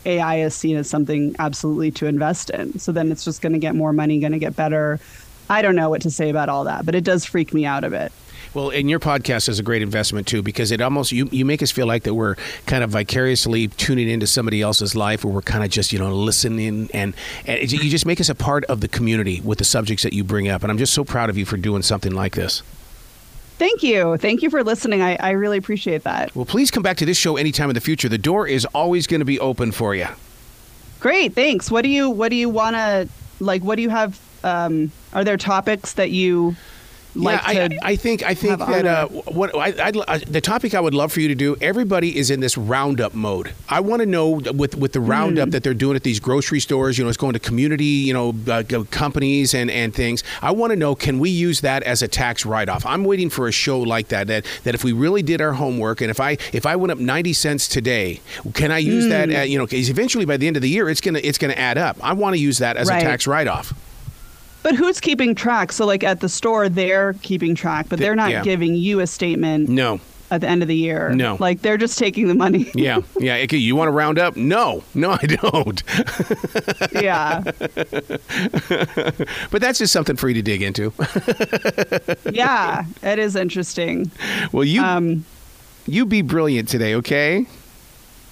ai 0.07 0.41
is 0.41 0.55
seen 0.55 0.77
as 0.77 0.89
something 0.91 1.35
absolutely 1.39 1.91
to 1.91 2.07
invest 2.07 2.51
in. 2.51 2.79
So 2.79 2.93
then 2.93 3.11
it's 3.11 3.25
just 3.25 3.41
going 3.41 3.55
to 3.55 3.59
get 3.59 3.75
more 3.75 3.93
money 3.93 4.21
going 4.21 4.33
to 4.33 4.39
get 4.39 4.55
better. 4.55 5.01
I 5.49 5.63
don't 5.63 5.77
know 5.77 5.89
what 5.89 6.03
to 6.03 6.11
say 6.11 6.29
about 6.29 6.49
all 6.49 6.65
that 6.65 6.85
but 6.85 6.95
it 6.95 7.05
does 7.05 7.25
freak 7.25 7.55
me 7.55 7.65
out 7.65 7.85
a 7.85 7.91
bit 7.91 8.13
well, 8.55 8.71
and 8.71 8.89
your 8.89 9.01
podcast 9.01 9.49
is 9.49 9.59
a 9.59 9.63
great 9.63 9.83
investment 9.83 10.27
too 10.27 10.43
because 10.43 10.71
it 10.71 10.81
almost 10.81 11.13
you 11.13 11.29
you 11.31 11.45
make 11.45 11.63
us 11.63 11.71
feel 11.71 11.87
like 11.87 12.05
that 12.05 12.15
we're 12.15 12.37
kind 12.67 12.85
of 12.85 12.91
vicariously 12.91 13.69
tuning 13.69 14.09
into 14.09 14.27
somebody 14.27 14.63
else's 14.63 14.95
life, 14.95 15.25
where 15.25 15.35
we're 15.35 15.43
kind 15.43 15.65
of 15.65 15.71
just 15.71 15.93
you 15.93 15.99
know 15.99 16.15
listening 16.15 16.89
and 16.95 17.15
and 17.47 17.73
you 17.73 17.91
just 17.91 18.07
make 18.07 18.21
us 18.21 18.29
a 18.29 18.35
part 18.35 18.65
of 18.67 18.81
the 18.81 18.89
community 18.89 19.41
with 19.43 19.59
the 19.59 19.65
subjects 19.65 20.05
that 20.05 20.13
you 20.13 20.25
bring 20.25 20.49
up, 20.49 20.63
and 20.63 20.71
I'm 20.71 20.79
just 20.79 20.95
so 20.95 21.05
proud 21.05 21.31
of 21.31 21.37
you 21.37 21.45
for 21.45 21.57
doing 21.57 21.83
something 21.83 22.13
like 22.13 22.35
this. 22.35 22.63
Thank 23.57 23.83
you. 23.83 24.17
Thank 24.17 24.43
you 24.43 24.51
for 24.51 24.65
listening. 24.65 25.01
I, 25.01 25.17
I 25.17 25.31
really 25.31 25.59
appreciate 25.59 26.03
that. 26.03 26.35
Well, 26.35 26.45
please 26.45 26.73
come 26.73 26.83
back 26.83 26.97
to 26.99 27.07
this 27.07 27.17
show 27.17 27.37
anytime 27.37 27.71
in 27.71 27.75
the 27.75 27.81
future. 27.81 28.09
The 28.09 28.19
door 28.19 28.49
is 28.49 28.65
always 28.67 29.07
going 29.07 29.21
to 29.21 29.25
be 29.25 29.39
open 29.39 29.71
for 29.71 29.95
you. 29.95 30.09
Great. 30.99 31.35
Thanks. 31.35 31.71
What 31.71 31.83
do 31.83 31.89
you 31.89 32.11
What 32.11 32.31
do 32.31 32.37
you 32.37 32.49
want 32.49 32.75
to 32.77 33.09
like? 33.39 33.63
What 33.63 33.77
do 33.77 33.83
you 33.83 33.91
have? 33.91 34.21
Um, 34.43 34.91
are 35.13 35.25
there 35.25 35.37
topics 35.37 35.95
that 35.95 36.11
you 36.11 36.57
like 37.15 37.55
yeah, 37.55 37.69
I, 37.83 37.93
I, 37.93 37.97
think 37.97 38.23
I 38.23 38.35
think 38.35 38.59
that 38.59 38.87
uh, 38.87 39.09
what 39.09 39.55
I, 39.55 39.69
I, 39.69 39.89
uh, 39.91 40.19
the 40.27 40.41
topic 40.41 40.75
I 40.75 40.81
would 40.81 40.95
love 40.95 41.13
for 41.13 41.21
you 41.21 41.29
to 41.29 41.35
do. 41.35 41.57
Everybody 41.61 42.17
is 42.17 42.31
in 42.31 42.41
this 42.41 42.59
roundup 42.59 43.15
mode. 43.15 43.53
I 43.69 43.81
want 43.81 44.01
to 44.01 44.07
know 44.07 44.31
with 44.31 44.77
with 44.77 44.93
the 44.93 45.01
roundup 45.01 45.49
mm. 45.49 45.53
that 45.53 45.63
they're 45.63 45.75
doing 45.75 45.97
at 45.97 46.03
these 46.03 46.19
grocery 46.19 46.61
stores. 46.61 46.99
You 46.99 47.05
know, 47.05 47.09
it's 47.09 47.17
going 47.17 47.35
to 47.35 47.39
community, 47.39 47.85
you 47.85 48.13
know, 48.13 48.35
uh, 48.51 48.63
companies 48.91 49.55
and 49.55 49.71
and 49.71 49.95
things. 49.95 50.25
I 50.43 50.51
want 50.51 50.73
to 50.73 50.77
know 50.77 50.95
can 50.95 51.19
we 51.19 51.31
use 51.31 51.61
that 51.61 51.83
as 51.85 52.03
a 52.03 52.09
tax 52.09 52.45
write 52.45 52.69
off? 52.69 52.85
I'm 52.85 53.05
waiting 53.05 53.31
for 53.31 53.47
a 53.47 53.53
show 53.53 53.81
like 53.81 54.09
that. 54.09 54.27
That 54.27 54.45
that 54.65 54.75
if 54.75 54.83
we 54.83 54.93
really 54.93 55.23
did 55.23 55.41
our 55.41 55.53
homework 55.53 56.01
and 56.01 56.11
if 56.11 56.21
I 56.21 56.33
if 56.53 56.67
I 56.67 56.77
went 56.77 56.91
up 56.91 56.99
ninety 56.99 57.33
cents 57.33 57.69
today, 57.69 58.21
can 58.55 58.73
I 58.73 58.79
use 58.79 59.07
mm. 59.07 59.11
that? 59.11 59.31
At, 59.31 59.51
you 59.51 59.59
know, 59.59 59.67
because 59.67 59.89
eventually 59.89 60.25
by 60.25 60.37
the 60.37 60.47
end 60.47 60.57
of 60.57 60.63
the 60.63 60.69
year, 60.69 60.89
it's 60.89 61.01
gonna 61.01 61.21
it's 61.23 61.39
gonna 61.39 61.55
add 61.55 61.79
up. 61.79 61.97
I 62.03 62.13
want 62.15 62.35
to 62.35 62.41
use 62.41 62.59
that 62.59 62.77
as 62.77 62.89
right. 62.89 63.03
a 63.03 63.05
tax 63.05 63.27
write 63.27 63.47
off. 63.47 63.73
But 64.65 64.75
who's 64.77 64.99
keeping 64.99 65.35
track? 65.35 65.73
So, 65.73 65.85
like 65.85 66.03
at 66.03 66.21
the 66.21 66.29
store, 66.29 66.71
they're 66.71 67.13
keeping 67.23 67.55
track, 67.55 67.87
but 67.91 67.99
they're 67.99 68.17
not 68.17 68.31
yeah. 68.31 68.43
giving 68.43 68.75
you 68.75 69.01
a 69.01 69.07
statement. 69.07 69.69
No. 69.69 70.01
At 70.31 70.41
the 70.41 70.49
end 70.49 70.63
of 70.63 70.69
the 70.69 70.75
year. 70.75 71.11
No. 71.11 71.37
Like 71.39 71.61
they're 71.61 71.77
just 71.77 71.99
taking 71.99 72.29
the 72.29 72.35
money. 72.35 72.71
yeah. 72.75 73.01
Yeah. 73.21 73.37
Okay, 73.45 73.59
you 73.59 73.77
want 73.77 73.89
to 73.89 73.93
round 73.93 74.19
up? 74.19 74.37
No. 74.37 74.83
No, 74.95 75.11
I 75.11 75.27
don't. 75.27 75.83
yeah. 76.93 77.43
but 79.51 79.61
that's 79.61 79.79
just 79.79 79.93
something 79.93 80.17
for 80.17 80.29
you 80.29 80.35
to 80.35 80.43
dig 80.43 80.63
into. 80.63 80.95
yeah. 82.33 82.85
It 83.03 83.19
is 83.19 83.37
interesting. 83.37 84.11
Well, 84.51 84.65
you. 84.65 84.83
Um, 84.83 85.27
you 85.87 86.07
be 86.07 86.23
brilliant 86.23 86.71
today, 86.71 86.95
okay? 86.95 87.47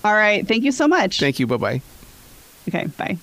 All 0.03 0.15
right. 0.15 0.49
Thank 0.49 0.65
you 0.65 0.73
so 0.73 0.89
much. 0.89 1.21
Thank 1.21 1.39
you. 1.39 1.47
Bye 1.47 1.59
bye. 1.59 1.83
Okay. 2.69 2.87
Bye. 2.97 3.19